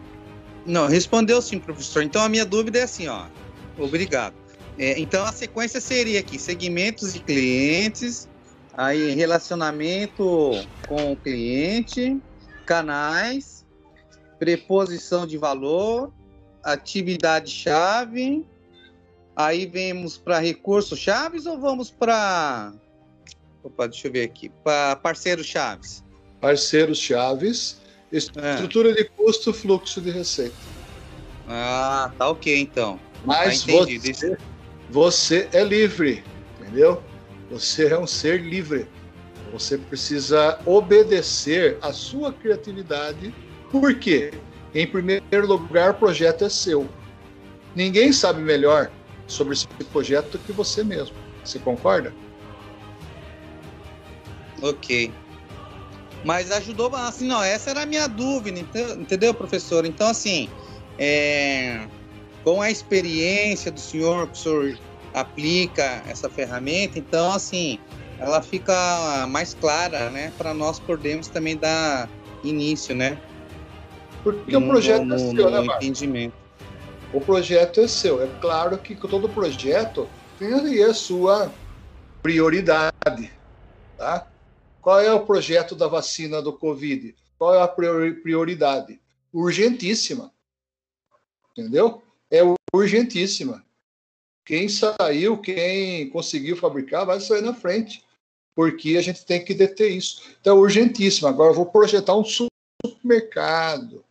[0.65, 2.03] Não, respondeu sim, professor.
[2.03, 3.25] Então a minha dúvida é assim, ó.
[3.79, 4.35] Obrigado.
[4.79, 8.29] É, então a sequência seria aqui: segmentos de clientes,
[8.77, 10.51] Aí, relacionamento
[10.87, 12.21] com o cliente,
[12.67, 13.65] canais,
[14.39, 16.13] preposição de valor,
[16.63, 18.45] atividade-chave.
[19.35, 22.75] Aí vemos para recursos chaves ou vamos para.
[23.63, 24.51] Opa, deixa eu ver aqui.
[24.63, 26.05] Para parceiros chaves.
[26.39, 27.79] Parceiros chaves,
[28.13, 28.95] estrutura é.
[28.95, 30.55] de custo, fluxo de receita.
[31.49, 33.01] Ah, tá ok então.
[33.27, 34.37] Mas tá você,
[34.89, 36.23] você é livre,
[36.61, 37.03] entendeu?
[37.51, 38.87] Você é um ser livre.
[39.53, 43.35] Você precisa obedecer à sua criatividade.
[43.71, 44.33] Por quê?
[44.75, 46.89] Em primeiro lugar, o projeto é seu.
[47.75, 48.91] Ninguém sabe melhor
[49.27, 51.17] sobre esse projeto do que você mesmo.
[51.45, 52.13] Você concorda?
[54.63, 55.13] Ok.
[56.25, 59.85] Mas ajudou, assim, não, essa era a minha dúvida, entendeu, professor?
[59.85, 60.49] Então, assim,
[60.99, 61.87] é,
[62.47, 64.79] com a experiência do senhor, professor
[65.13, 67.81] aplica essa ferramenta, então assim,
[68.21, 72.09] ela fica mais clara, né, para nós podermos também dar
[72.45, 73.21] início, né?
[74.23, 75.85] Porque no, o projeto no, é seu, no, né, Marcos?
[75.85, 76.35] entendimento.
[77.13, 78.23] O projeto é seu.
[78.23, 81.51] É claro que todo projeto tem ali a sua
[82.23, 83.33] prioridade,
[83.99, 84.25] tá?
[84.81, 87.13] Qual é o projeto da vacina do Covid?
[87.37, 89.01] Qual é a prioridade?
[89.33, 90.31] Urgentíssima.
[91.51, 92.06] Entendeu?
[92.31, 92.41] É
[92.75, 93.65] urgentíssima.
[94.45, 98.05] Quem saiu, quem conseguiu fabricar, vai sair na frente,
[98.55, 100.23] porque a gente tem que deter isso.
[100.41, 101.27] Então é urgentíssimo.
[101.27, 104.05] Agora eu vou projetar um supermercado,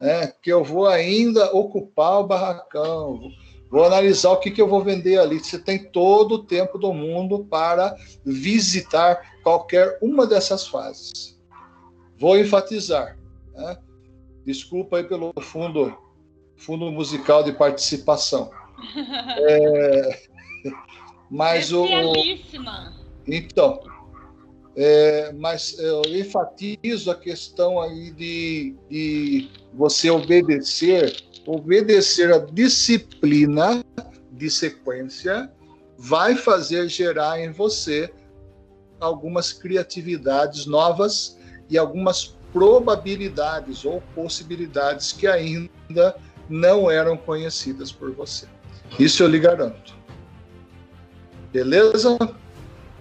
[0.00, 3.30] né, que eu vou ainda ocupar o barracão,
[3.70, 5.38] vou analisar o que, que eu vou vender ali.
[5.38, 11.38] Você tem todo o tempo do mundo para visitar qualquer uma dessas fases.
[12.18, 13.16] Vou enfatizar.
[13.54, 13.78] Né?
[14.44, 15.96] Desculpa aí pelo fundo,
[16.58, 18.50] fundo musical de participação.
[19.38, 20.22] É,
[21.30, 21.86] mas o,
[23.26, 23.80] então,
[24.76, 33.84] é, mas eu enfatizo a questão aí de, de você obedecer, obedecer a disciplina
[34.32, 35.50] de sequência
[35.98, 38.12] vai fazer gerar em você
[39.00, 41.36] algumas criatividades novas
[41.68, 46.16] e algumas probabilidades ou possibilidades que ainda
[46.48, 48.46] não eram conhecidas por você.
[48.98, 49.94] Isso eu lhe garanto.
[51.52, 52.16] Beleza?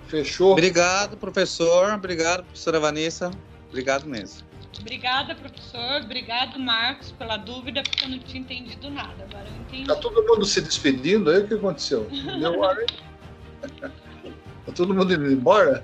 [0.08, 0.52] Fechou?
[0.52, 1.94] Obrigado, professor.
[1.94, 3.32] Obrigado, professora Vanessa.
[3.70, 4.48] Obrigado mesmo.
[4.80, 6.02] Obrigada, professor.
[6.04, 9.24] Obrigado, Marcos, pela dúvida, porque eu não tinha entendido nada.
[9.24, 9.88] Agora eu entendi.
[9.88, 11.40] Tá todo mundo se despedindo aí?
[11.40, 12.08] O que aconteceu?
[12.40, 12.78] Deu ar?
[13.62, 15.84] Tá todo mundo indo embora?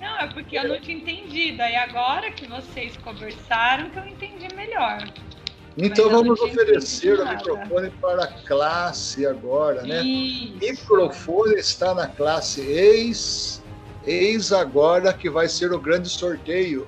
[0.00, 1.62] Não, é porque eu não tinha entendido.
[1.62, 5.08] Aí agora que vocês conversaram que eu entendi melhor.
[5.76, 10.02] Então vamos oferecer o microfone para a classe agora, né?
[10.02, 10.56] Isso.
[10.60, 13.62] microfone está na classe ex,
[14.06, 16.86] eis agora que vai ser o grande sorteio.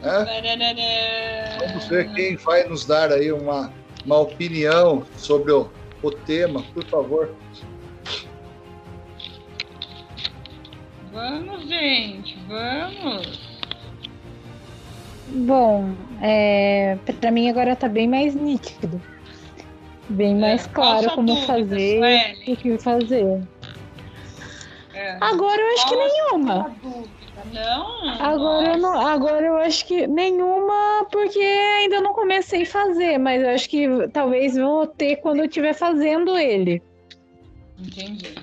[0.00, 1.58] Né?
[1.60, 3.70] Vamos ver quem vai nos dar aí uma,
[4.04, 5.70] uma opinião sobre o,
[6.02, 7.34] o tema, por favor.
[11.12, 13.51] Vamos, gente, vamos.
[15.28, 19.00] Bom, é, para mim agora tá bem mais nítido.
[20.08, 22.00] Bem mais É, claro como fazer
[22.46, 23.42] e o que fazer.
[24.94, 25.16] É.
[25.20, 26.76] Agora eu acho que Qual a nenhuma.
[27.52, 28.08] Não?
[28.20, 33.42] Agora eu, não, agora eu acho que nenhuma, porque ainda não comecei a fazer, mas
[33.42, 36.82] eu acho que talvez vou ter quando eu estiver fazendo ele.
[37.78, 38.34] Entendi.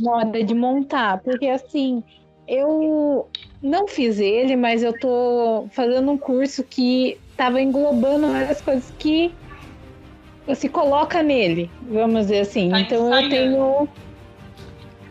[0.00, 2.02] na hora de montar, porque assim,
[2.48, 3.28] eu
[3.62, 9.32] não fiz ele, mas eu tô fazendo um curso que tava englobando várias coisas que
[10.54, 12.70] se coloca nele, vamos dizer assim.
[12.70, 13.30] Tá então eu ensaiando.
[13.30, 13.88] tenho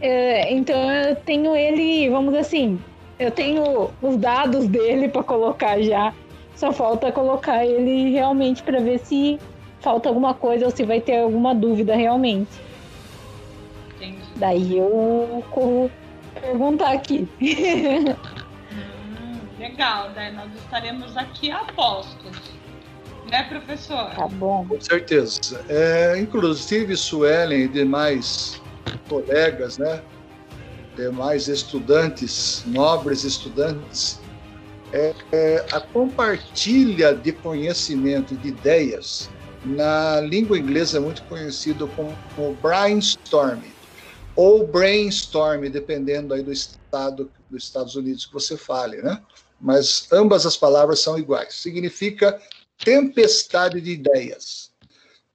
[0.02, 2.80] é, então eu tenho ele, vamos dizer assim,
[3.18, 6.14] eu tenho os dados dele para colocar já.
[6.56, 9.38] Só falta colocar ele realmente para ver se
[9.82, 12.52] falta alguma coisa ou se vai ter alguma dúvida realmente.
[13.96, 14.18] Entendi.
[14.38, 15.92] Daí eu corro
[16.46, 17.28] perguntar aqui.
[18.72, 20.32] Hum, legal, né?
[20.32, 22.56] Nós estaremos aqui a postos.
[23.30, 24.12] Né, professor?
[24.12, 24.66] tá bom.
[24.68, 25.66] Com certeza.
[25.68, 28.62] É, inclusive, Suelen e demais
[29.10, 30.02] colegas, né?
[30.96, 34.20] demais estudantes, nobres estudantes,
[34.94, 39.30] é, é, a compartilha de conhecimento de ideias
[39.66, 43.75] na língua inglesa é muito conhecido como, como brainstorming
[44.36, 49.22] ou brainstorm, dependendo aí do estado dos Estados Unidos que você fale, né?
[49.60, 51.56] Mas ambas as palavras são iguais.
[51.56, 52.40] Significa
[52.84, 54.72] tempestade de ideias.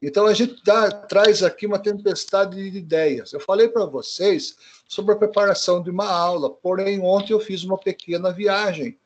[0.03, 3.33] Então a gente dá, traz aqui uma tempestade de ideias.
[3.33, 4.57] Eu falei para vocês
[4.89, 8.99] sobre a preparação de uma aula, porém ontem eu fiz uma pequena viagem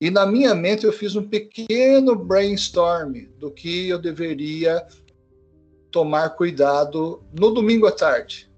[0.00, 4.86] e na minha mente eu fiz um pequeno brainstorm do que eu deveria
[5.90, 8.50] tomar cuidado no domingo à tarde.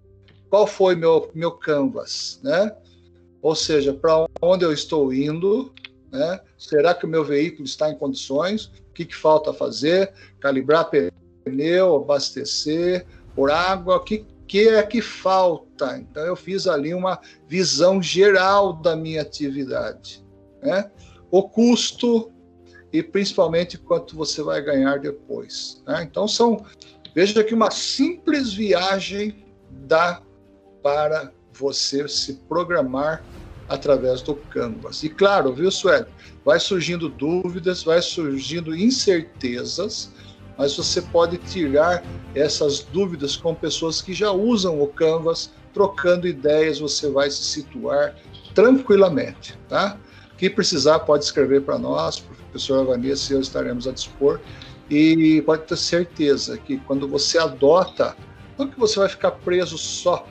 [0.51, 2.75] Qual foi meu meu canvas, né?
[3.41, 5.73] Ou seja, para onde eu estou indo,
[6.11, 6.41] né?
[6.57, 8.67] Será que o meu veículo está em condições?
[8.67, 10.13] O que, que falta fazer?
[10.41, 10.91] Calibrar
[11.45, 15.99] pneu, abastecer, por água, o que, que é que falta?
[15.99, 20.25] Então eu fiz ali uma visão geral da minha atividade,
[20.63, 20.91] né?
[21.31, 22.33] O custo
[22.93, 25.83] e principalmente quanto você vai ganhar depois.
[25.87, 26.03] Né?
[26.03, 26.65] Então são,
[27.15, 30.23] veja que uma simples viagem dá
[30.83, 33.25] para você se programar
[33.69, 35.03] através do Canvas.
[35.03, 36.07] E claro, viu, Sueli?
[36.45, 40.13] Vai surgindo dúvidas, vai surgindo incertezas,
[40.57, 42.03] mas você pode tirar
[42.35, 48.17] essas dúvidas com pessoas que já usam o Canvas, trocando ideias, você vai se situar
[48.55, 49.99] tranquilamente, tá?
[50.37, 54.41] Que precisar pode escrever para nós, professor Vanessa e eu estaremos a dispor.
[54.91, 58.17] E pode ter certeza que quando você adota,
[58.57, 60.27] não que você vai ficar preso só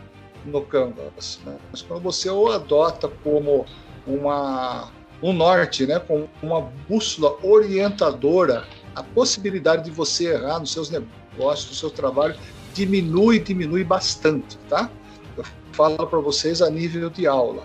[0.48, 1.58] no Canvas, né?
[1.72, 3.66] mas quando você o adota como
[4.06, 4.90] uma
[5.22, 11.70] um norte, né, como uma bússola orientadora, a possibilidade de você errar nos seus negócios,
[11.70, 12.36] no seu trabalho,
[12.74, 14.90] diminui, diminui bastante, tá?
[15.36, 17.64] Eu falo para vocês a nível de aula.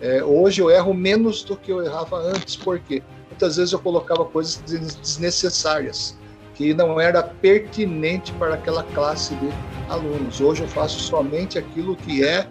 [0.00, 4.24] É, hoje eu erro menos do que eu errava antes, porque muitas vezes eu colocava
[4.24, 6.16] coisas desnecessárias,
[6.62, 9.48] que não era pertinente para aquela classe de
[9.88, 10.40] alunos.
[10.40, 12.48] Hoje eu faço somente aquilo que é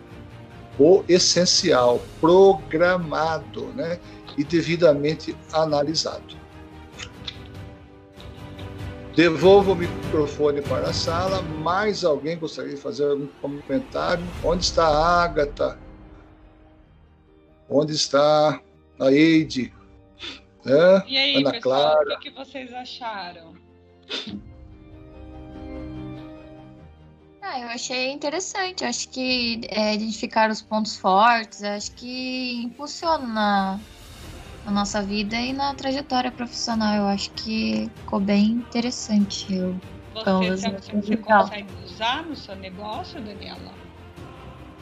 [0.78, 4.00] o essencial, programado, né?
[4.38, 6.36] E devidamente analisado.
[9.16, 11.42] Devolvo o microfone para a sala.
[11.42, 14.26] Mais alguém gostaria de fazer algum comentário?
[14.44, 15.80] Onde está a Ágata?
[17.70, 18.60] Onde está
[19.00, 19.74] a Eide?
[20.66, 21.04] É?
[21.08, 22.16] E aí, Ana pessoal, Clara.
[22.16, 23.61] o que vocês acharam?
[27.42, 28.86] Ah, eu achei interessante.
[28.86, 33.80] Acho que é, identificar os pontos fortes, acho que impulsiona na,
[34.66, 36.96] na nossa vida e na trajetória profissional.
[36.96, 39.54] Eu acho que ficou bem interessante.
[39.54, 39.76] Eu
[40.14, 43.74] Você, você, você consegue usar no seu negócio, Daniela?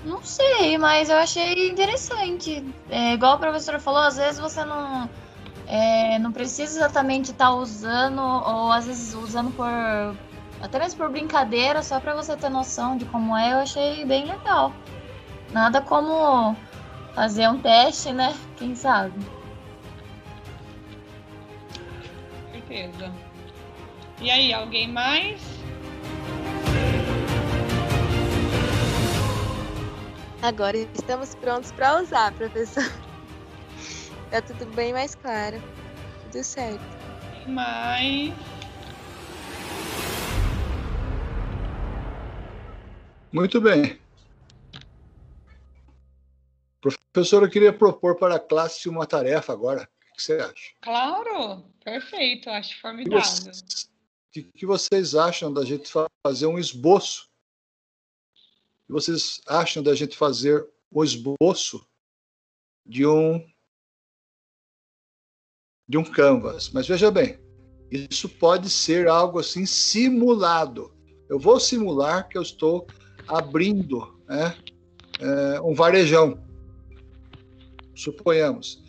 [0.03, 2.63] Não sei, mas eu achei interessante.
[2.89, 5.09] É, igual a professora falou, às vezes você não,
[5.69, 9.67] é, não precisa exatamente estar usando, ou às vezes usando por.
[10.61, 14.25] Até mesmo por brincadeira, só pra você ter noção de como é, eu achei bem
[14.25, 14.73] legal.
[15.53, 16.53] Nada como
[17.15, 18.35] fazer um teste, né?
[18.57, 19.13] Quem sabe?
[22.69, 23.11] certeza.
[24.21, 25.41] E aí, alguém mais?
[30.41, 33.08] Agora estamos prontos para usar, professor.
[34.31, 35.57] Tá tudo bem mais claro.
[36.31, 36.81] Tudo certo.
[37.47, 38.33] Mais?
[43.31, 43.99] Muito bem.
[47.11, 49.89] Professor, eu queria propor para a classe uma tarefa agora.
[50.11, 50.73] O que você acha?
[50.81, 53.51] Claro, perfeito, acho formidável.
[53.51, 57.27] O que, que vocês acham da gente fa- fazer um esboço?
[58.83, 61.85] O que vocês acham da gente fazer o esboço
[62.85, 63.43] de um
[65.89, 66.69] de um canvas?
[66.71, 67.39] Mas veja bem,
[67.91, 70.93] isso pode ser algo assim simulado.
[71.27, 72.85] Eu vou simular que eu estou
[73.27, 74.55] abrindo né,
[75.19, 76.39] é, um varejão.
[77.95, 78.83] Suponhamos.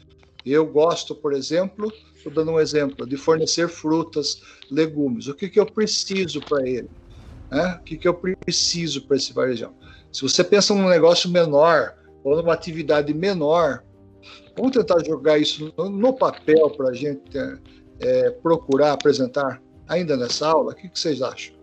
[0.45, 5.27] Eu gosto, por exemplo, estou dando um exemplo, de fornecer frutas, legumes.
[5.27, 6.89] O que, que eu preciso para ele?
[7.51, 7.79] Né?
[7.81, 9.75] O que, que eu preciso para esse varejão?
[10.13, 13.85] Se você pensa num negócio menor ou numa atividade menor,
[14.57, 17.59] vamos tentar jogar isso no, papel para a gente é,
[18.01, 20.73] é, procurar apresentar ainda nessa aula.
[20.73, 21.55] O que, que vocês acham?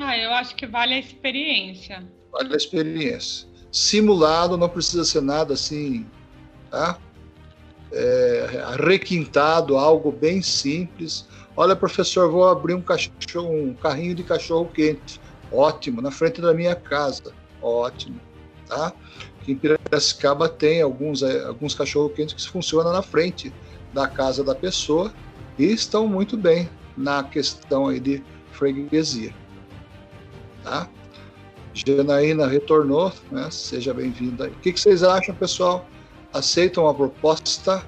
[0.00, 2.06] Ah, eu acho que vale a experiência.
[2.32, 3.48] Olha a experiência.
[3.70, 6.06] Simulado não precisa ser nada assim,
[6.70, 6.98] tá?
[7.92, 8.46] É,
[8.80, 11.26] requintado, algo bem simples.
[11.56, 15.20] Olha, professor, vou abrir um, cachorro, um carrinho de cachorro quente.
[15.50, 17.32] Ótimo, na frente da minha casa.
[17.60, 18.20] Ótimo,
[18.68, 18.92] tá?
[19.46, 23.52] Em Piracicaba tem alguns, eh, alguns cachorro quentes que funcionam na frente
[23.94, 25.12] da casa da pessoa
[25.58, 29.34] e estão muito bem na questão aí de freguesia,
[30.62, 30.88] tá?
[31.72, 33.48] Janaína retornou, né?
[33.50, 34.48] Seja bem-vinda.
[34.48, 35.86] O que, que vocês acham, pessoal?
[36.32, 37.84] Aceitam a proposta?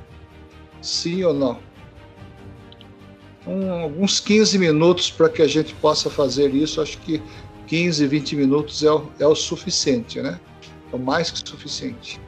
[0.80, 1.58] Sim ou não?
[3.46, 6.80] Um, alguns 15 minutos para que a gente possa fazer isso.
[6.80, 7.20] Acho que
[7.66, 10.38] 15, 20 minutos é o, é o suficiente, né?
[10.92, 12.20] É mais que suficiente.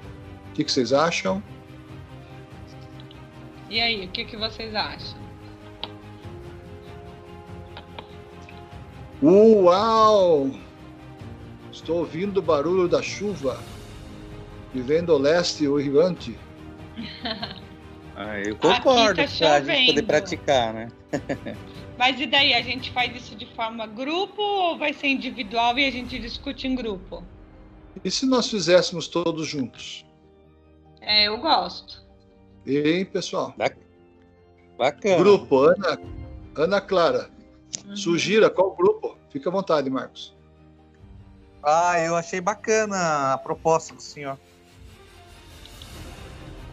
[0.50, 1.42] O que, que vocês acham?
[3.68, 5.18] E aí, o que, que vocês acham?
[9.22, 10.50] Uau!
[11.70, 13.58] Estou ouvindo o barulho da chuva.
[14.74, 16.38] Vivendo o leste uivante.
[18.14, 20.88] Ah, eu concordo tá pra gente poder praticar, né?
[21.98, 25.86] Mas e daí, a gente faz isso de forma grupo ou vai ser individual e
[25.86, 27.24] a gente discute em grupo?
[28.04, 30.04] E se nós fizéssemos todos juntos?
[31.00, 32.02] É, eu gosto.
[32.66, 33.54] Hein, pessoal?
[34.78, 35.16] Bacana.
[35.16, 35.98] Grupo, Ana,
[36.56, 37.30] Ana Clara.
[37.86, 37.96] Uhum.
[37.96, 39.16] Sugira qual grupo?
[39.30, 40.34] Fica à vontade, Marcos.
[41.62, 44.38] Ah, eu achei bacana a proposta do senhor.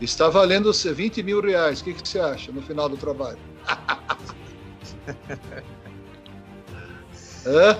[0.01, 1.82] Está valendo 20 mil reais.
[1.82, 3.39] O que, que você acha no final do trabalho?
[7.45, 7.78] Hã?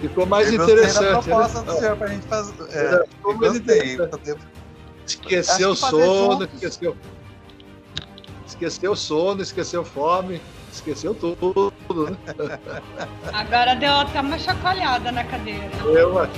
[0.00, 1.24] Ficou mais eu interessante.
[1.24, 1.72] proposta né?
[1.72, 2.54] do senhor pra gente fazer.
[2.70, 4.36] É, É, ficou mais interessante.
[5.06, 6.54] Esqueceu o sono, juntos.
[6.54, 6.96] esqueceu.
[8.46, 10.40] Esqueceu o sono, esqueceu fome,
[10.72, 11.72] esqueceu tudo,
[12.10, 12.16] né?
[13.32, 15.70] Agora deu até uma chacoalhada na cadeira.
[15.84, 16.32] Eu acho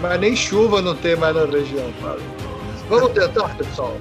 [0.00, 2.24] Mas nem chuva não tem mais na região, Fábio.
[2.88, 3.96] Vamos tentar, pessoal.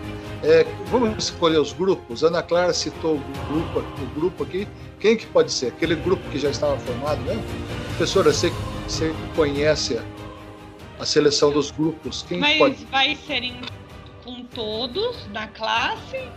[0.46, 2.24] É, vamos escolher os grupos.
[2.24, 3.20] Ana Clara citou o
[3.50, 4.68] grupo, o grupo aqui.
[5.00, 5.68] Quem que pode ser?
[5.70, 7.34] Aquele grupo que já estava formado, né?
[7.88, 8.52] Professora, você,
[8.88, 10.00] você conhece
[11.00, 12.22] a, seleção dos grupos?
[12.22, 12.86] Quem Mas pode?
[12.86, 13.60] vai ser em-
[14.24, 16.30] com todos na classe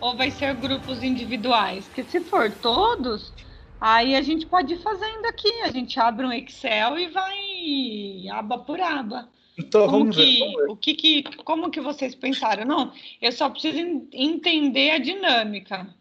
[0.00, 1.86] ou vai ser grupos individuais?
[1.86, 3.32] Porque se for todos,
[3.80, 5.50] aí a gente pode ir fazendo aqui.
[5.62, 9.28] A gente abre um Excel e vai aba por aba.
[9.58, 10.24] Então Como vamos ver.
[10.26, 10.68] que, Vamos ver.
[10.70, 12.64] o que, que, como que vocês pensaram?
[12.64, 15.94] Não, eu só preciso en- entender a dinâmica.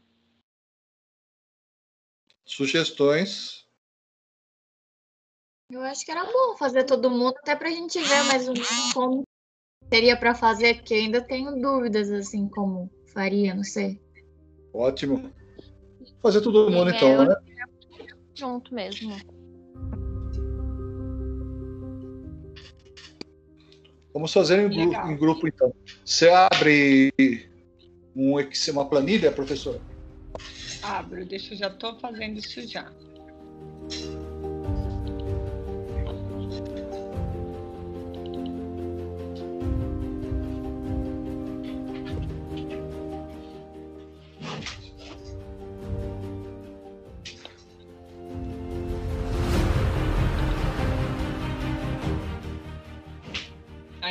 [2.45, 3.65] Sugestões.
[5.71, 9.23] Eu acho que era bom fazer todo mundo, até pra gente ver mais menos como
[9.91, 13.99] seria pra fazer, porque ainda tenho dúvidas, assim, como faria, não sei.
[14.73, 15.33] Ótimo.
[16.21, 17.35] Fazer todo mundo É, então, né?
[18.35, 19.15] Junto mesmo.
[24.15, 25.73] Vamos fazer em, gru- em grupo então.
[26.05, 27.11] Você abre
[28.15, 28.39] um
[28.71, 29.81] uma planilha, professora?
[30.81, 32.89] Abro, deixa eu já estou fazendo isso já.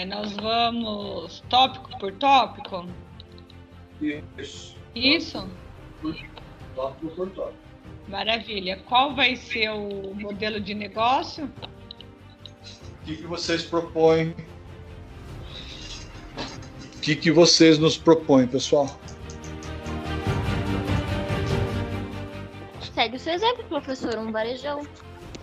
[0.05, 2.87] Aí nós vamos tópico por tópico?
[4.37, 4.77] Isso.
[4.95, 5.49] Isso?
[6.75, 7.59] Tópico por tópico.
[8.07, 8.83] Maravilha.
[8.87, 11.47] Qual vai ser o modelo de negócio?
[11.47, 14.35] O que, que vocês propõem?
[16.97, 18.87] O que, que vocês nos propõem, pessoal?
[22.95, 24.19] Segue o seu exemplo, professor.
[24.19, 24.87] Um varejão.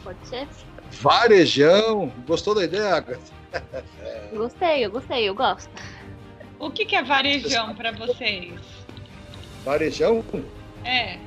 [0.03, 0.47] Pode ser?
[0.91, 2.13] Varejão.
[2.27, 3.41] Gostou da ideia, Agatha?
[4.33, 5.69] Gostei, eu gostei, eu gosto.
[6.59, 8.53] O que, que é varejão para vocês?
[9.65, 10.23] Varejão?
[10.85, 11.17] É.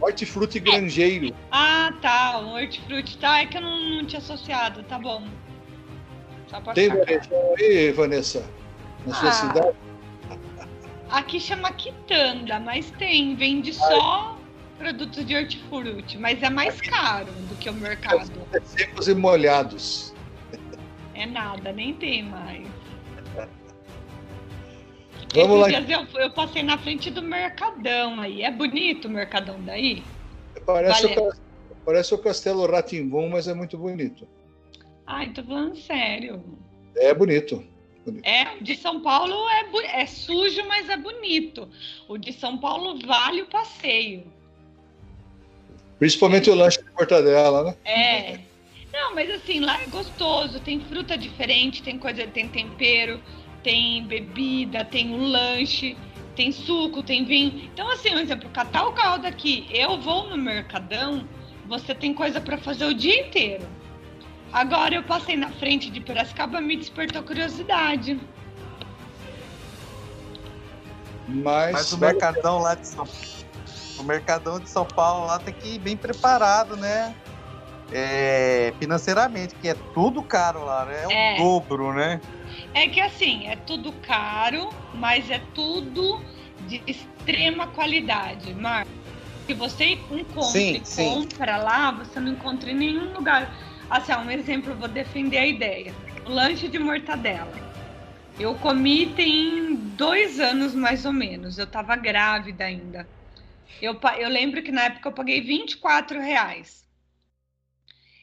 [0.00, 1.34] Hortifruti granjeiro.
[1.50, 2.38] Ah, tá.
[2.38, 3.18] Um hortifruti.
[3.18, 4.82] Tá, é que eu não, não tinha associado.
[4.84, 5.26] Tá bom.
[6.48, 8.48] Só pra Tem varejão aí, Vanessa?
[9.06, 9.32] Na sua Ah.
[9.32, 9.76] cidade?
[11.10, 13.34] Aqui chama quitanda, mas tem.
[13.34, 14.38] Vende só
[14.78, 18.30] produtos de hortifruti, mas é mais caro do que o mercado.
[18.52, 20.14] É secos e molhados.
[21.20, 22.66] É nada, nem tem mais.
[25.34, 25.70] Vamos lá.
[25.70, 28.42] Esses eu, eu passei na frente do Mercadão aí.
[28.42, 30.02] É bonito o Mercadão daí?
[30.64, 31.28] Parece, Valeu.
[31.28, 31.32] o,
[31.84, 34.26] parece o Castelo Ratimbum, mas é muito bonito.
[35.06, 36.42] Ai, tô falando sério.
[36.96, 37.62] É bonito.
[38.22, 41.68] É, o de São Paulo é, é sujo, mas é bonito.
[42.08, 44.24] O de São Paulo vale o passeio.
[45.98, 47.76] Principalmente o lanche de mortadela, né?
[47.84, 48.49] É.
[48.92, 50.60] Não, mas assim, lá é gostoso.
[50.60, 53.20] Tem fruta diferente, tem coisa, tem tempero,
[53.62, 55.96] tem bebida, tem um lanche,
[56.34, 57.68] tem suco, tem vinho.
[57.72, 61.26] Então, assim, por exemplo, catar o carro daqui, eu vou no Mercadão,
[61.66, 63.66] você tem coisa para fazer o dia inteiro.
[64.52, 68.20] Agora eu passei na frente de Piracicaba, me despertou curiosidade.
[71.28, 73.06] Mas, Mas o Mercadão lá de São
[73.98, 77.14] O Mercadão de São Paulo lá tem que ir bem preparado, né?
[77.92, 81.02] É, financeiramente, que é tudo caro lá, né?
[81.02, 81.36] É o É.
[81.36, 82.20] dobro, né?
[82.74, 86.20] É que assim, é tudo caro, mas é tudo
[86.68, 88.92] de extrema qualidade, Marcos.
[89.46, 91.10] Se você encontra Sim, e sim.
[91.10, 93.52] compra lá, você não encontra em nenhum lugar.
[93.88, 95.92] Assim, um exemplo, eu vou defender a ideia.
[96.24, 97.52] O lanche de mortadela.
[98.38, 101.58] Eu comi tem dois anos mais ou menos.
[101.58, 103.08] Eu tava grávida ainda.
[103.82, 106.84] Eu, eu lembro que na época eu paguei 24 reais.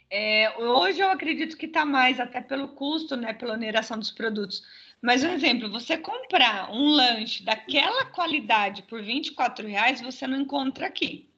[0.10, 3.34] É, hoje eu acredito que tá mais, até pelo custo, né?
[3.34, 4.64] Pela oneração dos produtos.
[5.02, 10.88] Mas um exemplo, você comprar um lanche daquela qualidade por 24 reais, você não encontra
[10.88, 11.30] aqui.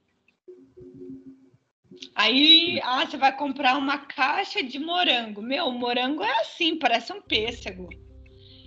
[2.15, 5.41] Aí, ah, você vai comprar uma caixa de morango.
[5.41, 7.89] Meu, morango é assim, parece um pêssego.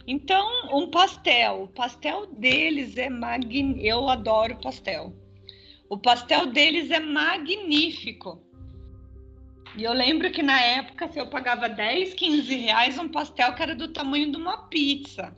[0.06, 1.62] Então, um pastel.
[1.62, 3.86] O pastel deles é magnífico.
[3.86, 5.14] Eu adoro pastel.
[5.88, 8.42] O pastel deles é magnífico.
[9.74, 13.62] E eu lembro que na época, se eu pagava 10, 15 reais, um pastel que
[13.62, 15.34] era do tamanho de uma pizza.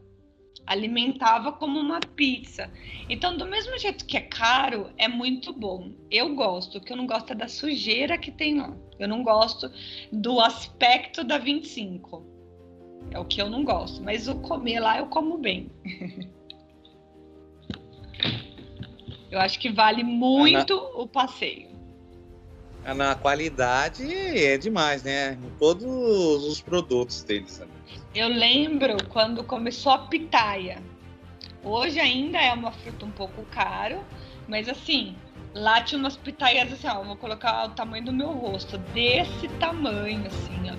[0.67, 2.69] Alimentava como uma pizza.
[3.09, 5.93] Então, do mesmo jeito que é caro, é muito bom.
[6.11, 6.79] Eu gosto.
[6.79, 8.75] O que eu não gosto é da sujeira que tem lá.
[8.99, 9.71] Eu não gosto
[10.11, 12.25] do aspecto da 25.
[13.13, 14.03] É o que eu não gosto.
[14.03, 15.71] Mas o comer lá eu como bem.
[19.31, 21.74] eu acho que vale muito o passeio.
[22.85, 25.39] Na qualidade é demais, né?
[25.43, 27.75] Em todos os produtos deles também.
[28.15, 30.83] Eu lembro quando começou a pitaia.
[31.63, 34.05] Hoje ainda é uma fruta um pouco caro,
[34.47, 35.17] mas assim,
[35.55, 40.27] lá tinha umas pitaias assim, ó, vou colocar o tamanho do meu rosto, desse tamanho,
[40.27, 40.75] assim, ó.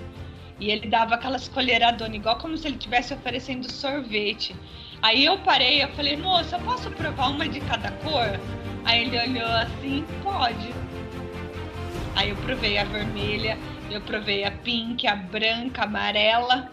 [0.60, 4.54] E ele dava aquelas colheradonas, igual como se ele estivesse oferecendo sorvete.
[5.02, 8.40] Aí eu parei, eu falei, moça, posso provar uma de cada cor?
[8.84, 10.72] Aí ele olhou assim, pode.
[12.16, 13.58] Aí eu provei a vermelha,
[13.90, 16.72] eu provei a pink, a branca, a amarela.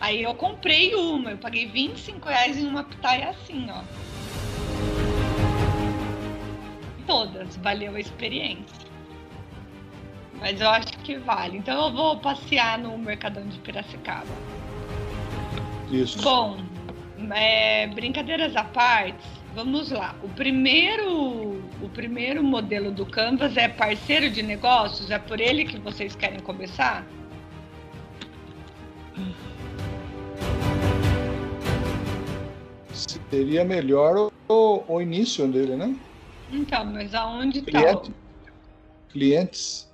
[0.00, 3.82] Aí eu comprei uma, eu paguei 25 reais em uma pitaia assim, ó.
[7.06, 8.86] Todas, valeu a experiência.
[10.38, 11.58] Mas eu acho que vale.
[11.58, 14.26] Então eu vou passear no Mercadão de Piracicaba.
[15.90, 16.22] Isso.
[16.22, 16.58] Bom,
[17.32, 20.14] é, brincadeiras à parte, vamos lá.
[20.22, 25.10] O primeiro, o primeiro modelo do Canvas é parceiro de negócios?
[25.10, 27.06] É por ele que vocês querem começar?
[32.92, 35.96] Seria melhor o, o início dele, né?
[36.52, 37.70] Então, mas aonde está?
[37.80, 38.14] Cliente.
[39.08, 39.92] Clientes.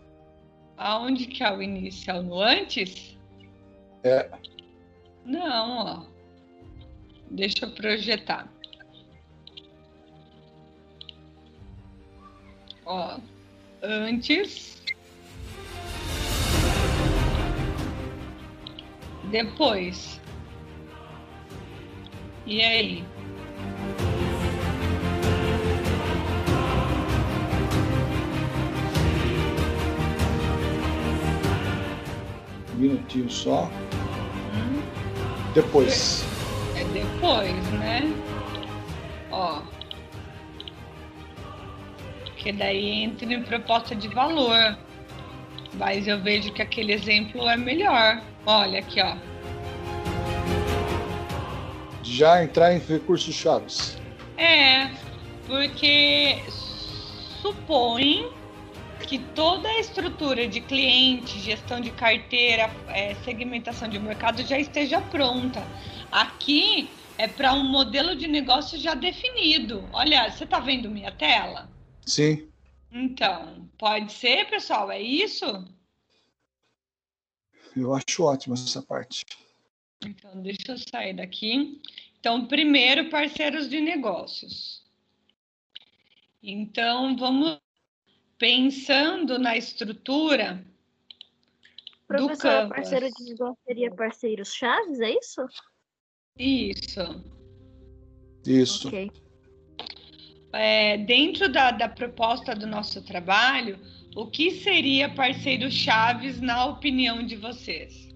[0.76, 2.11] Aonde que é o início?
[2.11, 3.16] É no antes?
[4.05, 4.28] É.
[5.24, 6.18] Não, ó.
[7.30, 8.53] Deixa eu projetar.
[12.91, 13.18] Ó,
[13.82, 14.82] antes.
[19.30, 20.18] Depois.
[22.47, 23.05] E aí?
[32.76, 33.70] Minutinho só.
[35.53, 36.24] Depois.
[36.74, 38.11] É depois, né?
[39.30, 39.61] Ó.
[42.39, 44.78] Que daí entra em proposta de valor.
[45.74, 48.22] Mas eu vejo que aquele exemplo é melhor.
[48.47, 49.16] Olha aqui, ó.
[52.03, 53.99] Já entrar em recursos chaves.
[54.39, 54.89] É,
[55.47, 56.39] porque
[57.43, 58.30] supõe
[59.07, 65.01] que toda a estrutura de cliente, gestão de carteira, é, segmentação de mercado já esteja
[65.01, 65.62] pronta.
[66.11, 69.84] Aqui é para um modelo de negócio já definido.
[69.93, 71.68] Olha, você está vendo minha tela?
[72.09, 72.51] Sim.
[72.91, 74.91] Então, pode ser, pessoal?
[74.91, 75.45] É isso?
[77.77, 79.27] Eu acho ótimo essa parte.
[80.03, 81.83] Então, deixa eu sair daqui.
[82.19, 84.83] Então, primeiro, parceiros de negócios.
[86.43, 87.61] Então, vamos
[88.39, 90.65] pensando na estrutura
[92.09, 92.69] do Professora, Canvas.
[92.71, 95.47] parceiro de negócio seria parceiros chaves, é isso?
[96.39, 97.25] Isso.
[98.47, 98.89] Isso.
[98.89, 99.28] Ok.
[100.53, 103.78] É, dentro da, da proposta do nosso trabalho,
[104.16, 108.09] o que seria parceiro chaves na opinião de vocês?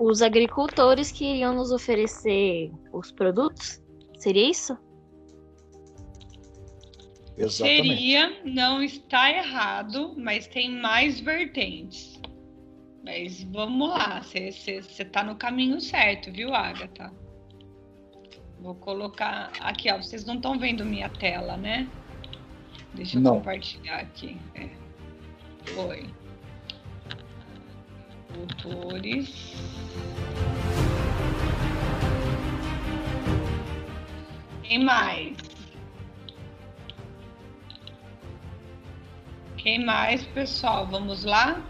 [0.00, 3.80] Os agricultores que iriam nos oferecer os produtos?
[4.18, 4.76] Seria isso?
[7.36, 7.88] Exatamente.
[7.88, 12.13] Seria, não está errado, mas tem mais vertentes.
[13.04, 14.48] Mas vamos lá, você
[14.78, 17.12] está no caminho certo, viu, Agatha?
[18.58, 19.98] Vou colocar aqui, ó.
[19.98, 21.86] Vocês não estão vendo minha tela, né?
[22.94, 23.34] Deixa eu Não.
[23.36, 24.40] compartilhar aqui.
[24.54, 24.70] É.
[25.74, 26.06] Foi.
[28.40, 29.54] Autores.
[34.62, 35.36] Quem mais?
[39.58, 40.86] Quem mais, pessoal?
[40.86, 41.62] Vamos lá?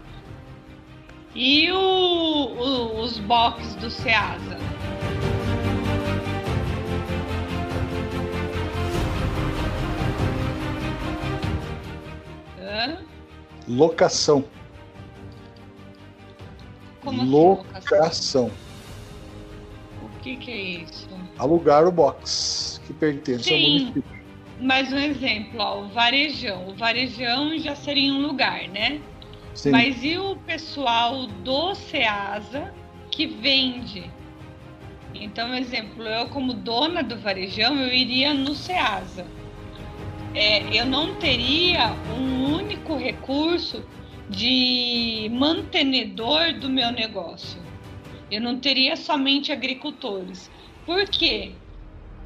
[1.35, 4.57] E o, o- os box do Ceasa?
[12.59, 12.97] Hã?
[13.67, 14.45] Locação.
[17.03, 18.51] Como assim, locação?
[20.01, 21.07] O que, que é isso?
[21.37, 23.79] Alugar o box que pertence ao Sim.
[23.79, 24.15] município.
[24.59, 26.69] Mais um exemplo, ó, o varejão.
[26.69, 29.01] O varejão já seria um lugar, né?
[29.55, 29.71] Sim.
[29.71, 32.73] Mas e o pessoal do Ceasa
[33.09, 34.11] que vende?
[35.13, 39.25] Então, exemplo, eu como dona do varejão, eu iria no Ceasa.
[40.33, 43.81] É, eu não teria um único recurso
[44.29, 47.61] de mantenedor do meu negócio.
[48.29, 50.51] Eu não teria somente agricultores.
[50.85, 51.53] Por quê?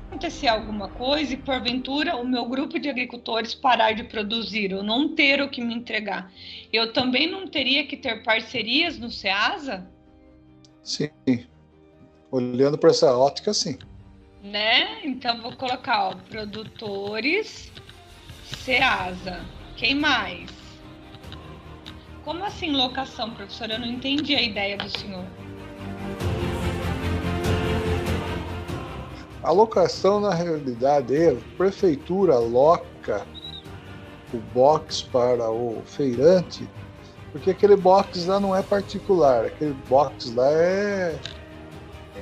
[0.10, 5.16] Acontecer alguma coisa e porventura o meu grupo de agricultores parar de produzir ou não
[5.16, 6.32] ter o que me entregar,
[6.74, 9.88] eu também não teria que ter parcerias no Ceasa,
[10.90, 11.10] Sim.
[12.32, 13.78] Olhando para essa ótica, sim.
[14.42, 15.04] né?
[15.04, 17.72] Então vou colocar, ó, produtores
[18.44, 19.46] Ceasa.
[19.76, 20.50] Quem mais?
[22.24, 23.74] Como assim locação, professora?
[23.74, 25.26] Eu não entendi a ideia do senhor.
[29.44, 33.26] A locação, na realidade, é a prefeitura aloca
[34.34, 36.68] o box para o feirante,
[37.32, 41.16] porque aquele box lá não é particular, aquele box lá é,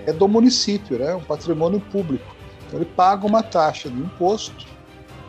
[0.05, 1.15] é do município, né?
[1.15, 2.35] um patrimônio público.
[2.67, 4.67] Então ele paga uma taxa de imposto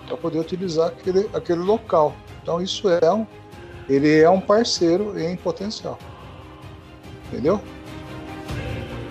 [0.06, 2.14] para poder utilizar aquele, aquele local.
[2.42, 3.26] Então isso é um,
[3.88, 5.98] ele é um parceiro em potencial.
[7.30, 7.60] Entendeu?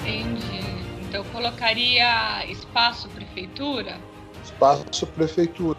[0.01, 0.56] Entendi.
[1.37, 4.01] Colocaria espaço prefeitura?
[4.43, 5.77] Espaço prefeitura.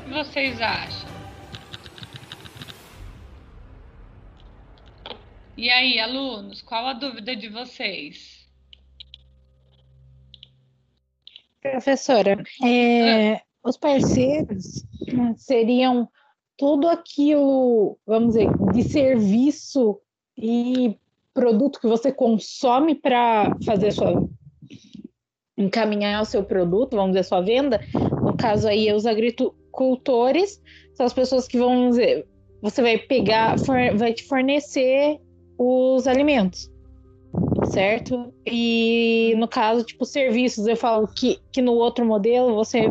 [0.00, 1.06] O que vocês acham?
[5.54, 8.48] E aí, alunos, qual a dúvida de vocês?
[11.60, 16.08] Professora, é, os parceiros né, seriam
[16.56, 20.00] tudo aquilo, vamos dizer, de serviço
[20.34, 20.98] e
[21.38, 24.26] produto que você consome para fazer sua
[25.56, 27.80] encaminhar o seu produto, vamos dizer, sua venda.
[28.22, 30.60] No caso aí, os agricultores
[30.94, 32.26] são as pessoas que vão dizer,
[32.60, 35.18] você vai pegar, for- vai te fornecer
[35.58, 36.70] os alimentos
[37.70, 38.32] certo?
[38.46, 42.86] E no caso, tipo, serviços, eu falo que, que no outro modelo você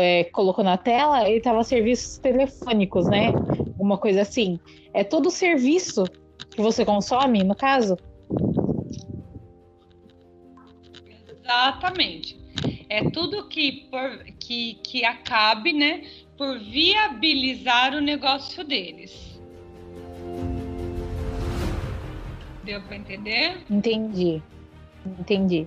[0.00, 3.32] é, colocou na tela, ele tava serviços telefônicos, né?
[3.78, 4.58] Uma coisa assim.
[4.94, 6.04] É todo serviço
[6.50, 7.96] que você consome, no caso?
[11.28, 12.38] Exatamente.
[12.88, 16.04] É tudo que, por, que, que acabe, né,
[16.36, 19.40] por viabilizar o negócio deles.
[22.64, 23.58] Deu para entender?
[23.70, 24.42] Entendi.
[25.18, 25.66] Entendi.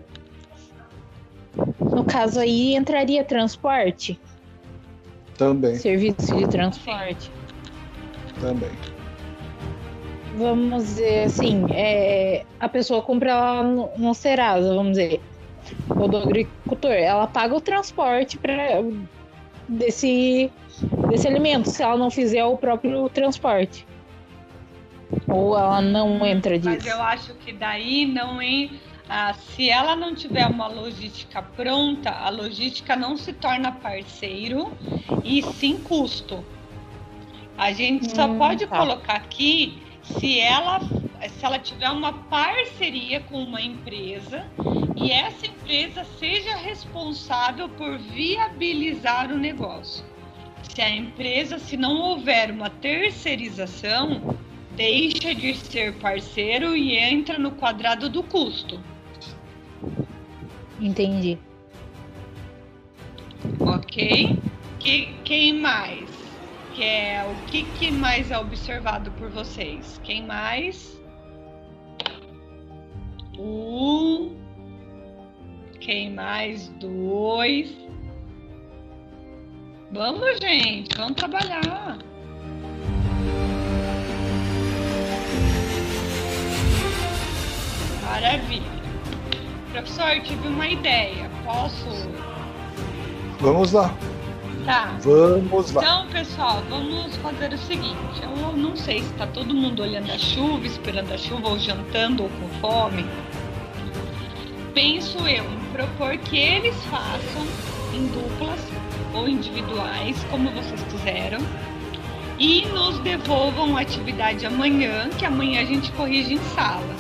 [1.80, 4.20] No caso aí, entraria transporte?
[5.38, 7.32] Também, Serviço de transporte.
[8.40, 8.93] também.
[10.36, 15.22] Vamos dizer assim, é, a pessoa compra lá no, no Serasa, vamos dizer,
[15.96, 18.82] ou do agricultor, ela paga o transporte para
[19.68, 20.52] desse,
[21.08, 23.86] desse alimento, se ela não fizer o próprio transporte.
[25.28, 26.90] Ou ela não entra Mas disso.
[26.90, 28.70] eu acho que daí não é.
[29.08, 34.72] ah, se ela não tiver uma logística pronta, a logística não se torna parceiro
[35.24, 36.44] e sim custo.
[37.58, 38.78] A gente só Hum, pode tá.
[38.78, 44.46] colocar aqui se ela, se ela tiver uma parceria com uma empresa
[44.96, 50.06] e essa empresa seja responsável por viabilizar o negócio.
[50.74, 54.36] Se a empresa, se não houver uma terceirização,
[54.76, 58.80] deixa de ser parceiro e entra no quadrado do custo,
[60.80, 61.38] Entendi.
[63.60, 64.38] ok?
[64.80, 66.13] Que, quem mais?
[66.76, 70.00] Que é, o que, que mais é observado por vocês?
[70.04, 71.00] Quem mais?
[73.38, 74.36] Um.
[75.80, 76.70] Quem mais?
[76.80, 77.76] Dois.
[79.92, 82.00] Vamos, gente, vamos trabalhar.
[88.04, 88.64] Maravilha.
[89.72, 91.30] Professor, tive uma ideia.
[91.44, 91.86] Posso?
[93.40, 93.96] Vamos lá,
[94.66, 94.96] Tá.
[95.02, 95.84] vamos lá.
[95.84, 98.22] Então, pessoal, vamos fazer o seguinte.
[98.22, 102.24] Eu não sei se está todo mundo olhando a chuva, esperando a chuva, ou jantando,
[102.24, 103.06] ou com fome.
[104.74, 107.46] Penso eu em propor que eles façam
[107.94, 108.60] em duplas
[109.14, 111.40] ou individuais, como vocês quiseram,
[112.40, 116.96] e nos devolvam a atividade amanhã, que amanhã a gente corrige em sala.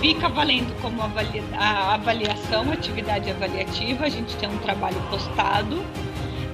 [0.00, 5.82] Fica valendo como avalia- a avaliação, atividade avaliativa, a gente tem um trabalho postado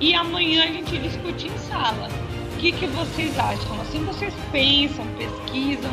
[0.01, 2.09] e amanhã a gente discute em sala.
[2.55, 3.81] O que, que vocês acham?
[3.81, 5.91] Assim vocês pensam, pesquisam,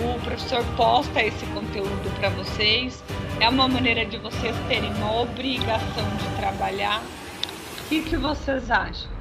[0.00, 3.02] o professor posta esse conteúdo para vocês.
[3.40, 7.02] É uma maneira de vocês terem uma obrigação de trabalhar.
[7.80, 9.17] O que, que vocês acham?